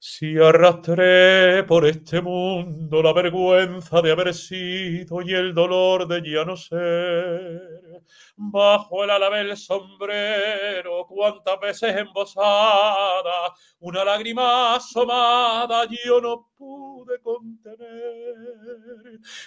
Si 0.00 0.38
arrastré 0.38 1.64
por 1.64 1.84
este 1.84 2.20
mundo 2.20 3.02
la 3.02 3.12
vergüenza 3.12 4.00
de 4.00 4.12
haber 4.12 4.32
sido 4.32 5.22
y 5.22 5.34
el 5.34 5.52
dolor 5.52 6.06
de 6.06 6.22
ya 6.22 6.44
no 6.44 6.56
ser, 6.56 8.04
bajo 8.36 9.02
el 9.02 9.10
ala 9.10 9.28
del 9.30 9.56
sombrero, 9.56 11.04
cuántas 11.08 11.58
veces 11.58 11.96
embosada, 11.96 13.52
una 13.80 14.04
lágrima 14.04 14.76
asomada 14.76 15.84
yo 16.04 16.20
no. 16.20 16.47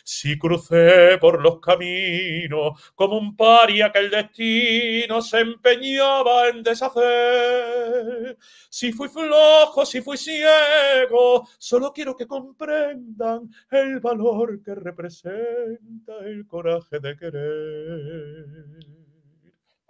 Si 0.03 0.37
crucé 0.37 1.17
por 1.19 1.41
los 1.41 1.59
caminos 1.59 2.91
como 2.95 3.17
un 3.17 3.35
paria 3.35 3.91
que 3.91 3.99
el 3.99 4.09
destino 4.09 5.21
se 5.21 5.39
empeñaba 5.39 6.49
en 6.49 6.63
deshacer, 6.63 8.37
si 8.69 8.91
fui 8.91 9.09
flojo, 9.09 9.85
si 9.85 10.01
fui 10.01 10.17
ciego, 10.17 11.47
solo 11.57 11.91
quiero 11.93 12.15
que 12.15 12.27
comprendan 12.27 13.49
el 13.69 13.99
valor 13.99 14.61
que 14.63 14.75
representa 14.75 16.17
el 16.25 16.45
coraje 16.47 16.99
de 16.99 17.15
querer 17.15 18.91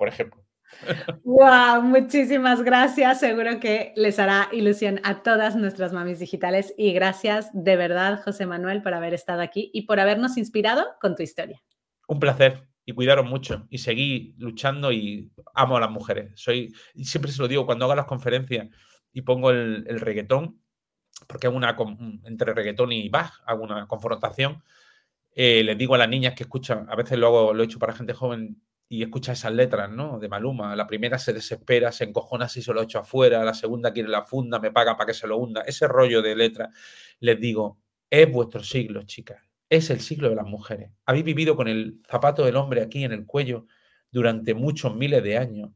por 0.02 0.08
ejemplo. 0.08 0.41
Wow, 1.24 1.82
muchísimas 1.84 2.62
gracias. 2.64 3.20
Seguro 3.20 3.60
que 3.60 3.94
les 3.96 4.20
hará 4.20 4.50
ilusión 4.52 5.00
a 5.04 5.24
todas 5.24 5.56
nuestras 5.56 5.94
mamis 5.94 6.20
digitales 6.20 6.74
y 6.78 6.94
gracias 6.94 7.50
de 7.54 7.76
verdad, 7.76 8.22
José 8.24 8.46
Manuel, 8.46 8.82
por 8.82 8.94
haber 8.94 9.14
estado 9.14 9.42
aquí 9.42 9.70
y 9.74 9.84
por 9.84 10.00
habernos 10.00 10.38
inspirado 10.38 10.86
con 11.00 11.16
tu 11.16 11.24
historia. 11.24 11.62
Un 12.08 12.20
placer 12.20 12.68
y 12.86 12.94
cuidaros 12.94 13.26
mucho 13.26 13.68
y 13.70 13.78
seguí 13.78 14.36
luchando 14.38 14.92
y 14.92 15.32
amo 15.54 15.78
a 15.78 15.82
las 15.82 15.92
mujeres. 15.92 16.32
Soy, 16.36 16.74
y 16.94 17.06
siempre 17.06 17.32
se 17.32 17.42
lo 17.42 17.48
digo, 17.48 17.66
cuando 17.66 17.86
hago 17.86 17.96
las 17.96 18.06
conferencias 18.06 18.68
y 19.14 19.22
pongo 19.22 19.52
el, 19.52 20.00
reggaetón, 20.00 20.60
porque 21.28 21.48
hago 21.48 21.58
una 21.58 21.76
entre 22.26 22.54
reggaetón 22.54 22.92
y 22.92 23.10
Bach, 23.10 23.42
hago 23.46 23.64
una 23.64 23.88
confrontación, 23.88 24.64
eh, 25.34 25.64
les 25.64 25.78
digo 25.78 25.96
a 25.96 25.98
las 25.98 26.10
niñas 26.10 26.34
que 26.34 26.44
escuchan, 26.44 26.88
a 26.90 26.96
veces 26.96 27.18
lo, 27.18 27.54
lo 27.54 27.62
he 27.62 27.66
hecho 27.66 27.80
para 27.80 27.94
gente 27.94 28.14
joven, 28.14 28.62
y 28.92 29.04
escucha 29.04 29.32
esas 29.32 29.54
letras, 29.54 29.90
¿no? 29.90 30.20
De 30.20 30.28
Maluma. 30.28 30.76
La 30.76 30.86
primera 30.86 31.18
se 31.18 31.32
desespera, 31.32 31.94
se 31.94 32.04
encojona 32.04 32.50
si 32.50 32.62
se 32.62 32.74
lo 32.74 32.82
echo 32.82 33.00
afuera, 33.00 33.42
la 33.46 33.54
segunda 33.54 33.94
quiere 33.94 34.10
la 34.10 34.22
funda, 34.22 34.60
me 34.60 34.70
paga 34.70 34.98
para 34.98 35.08
que 35.08 35.14
se 35.14 35.28
lo 35.28 35.38
hunda. 35.38 35.62
Ese 35.62 35.88
rollo 35.88 36.22
de 36.22 36.36
letras, 36.36 36.76
les 37.22 37.40
digo, 37.40 37.80
es 38.10 38.30
vuestro 38.30 38.62
siglo, 38.62 39.04
chicas. 39.04 39.42
Es 39.70 39.92
el 39.92 40.02
siglo 40.02 40.28
de 40.28 40.36
las 40.36 40.46
mujeres. 40.46 40.92
Habéis 41.06 41.24
vivido 41.24 41.56
con 41.56 41.70
el 41.70 42.02
zapato 42.06 42.44
del 42.44 42.58
hombre 42.58 42.82
aquí 42.82 43.06
en 43.06 43.14
el 43.14 43.26
cuello 43.26 43.66
durante 44.12 44.54
muchos 44.56 44.94
miles 44.94 45.24
de 45.24 45.38
años. 45.38 45.72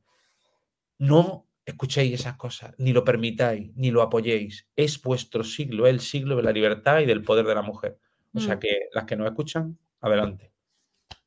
No 0.97 1.47
escuchéis 1.63 2.19
esas 2.19 2.35
cosas, 2.35 2.75
ni 2.79 2.91
lo 2.91 3.05
permitáis, 3.05 3.73
ni 3.77 3.91
lo 3.91 4.01
apoyéis. 4.01 4.67
Es 4.75 5.01
vuestro 5.01 5.45
siglo, 5.45 5.87
es 5.87 5.93
el 5.93 6.01
siglo 6.01 6.35
de 6.35 6.43
la 6.43 6.51
libertad 6.51 6.99
y 6.99 7.05
del 7.05 7.23
poder 7.23 7.45
de 7.45 7.55
la 7.55 7.61
mujer. 7.61 7.97
O 8.33 8.41
sea 8.41 8.57
mm. 8.57 8.59
que 8.59 8.79
las 8.91 9.05
que 9.05 9.15
nos 9.15 9.27
escuchan, 9.27 9.79
adelante. 10.01 10.51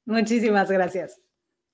Muchísimas 0.05 0.71
gracias. 0.71 1.23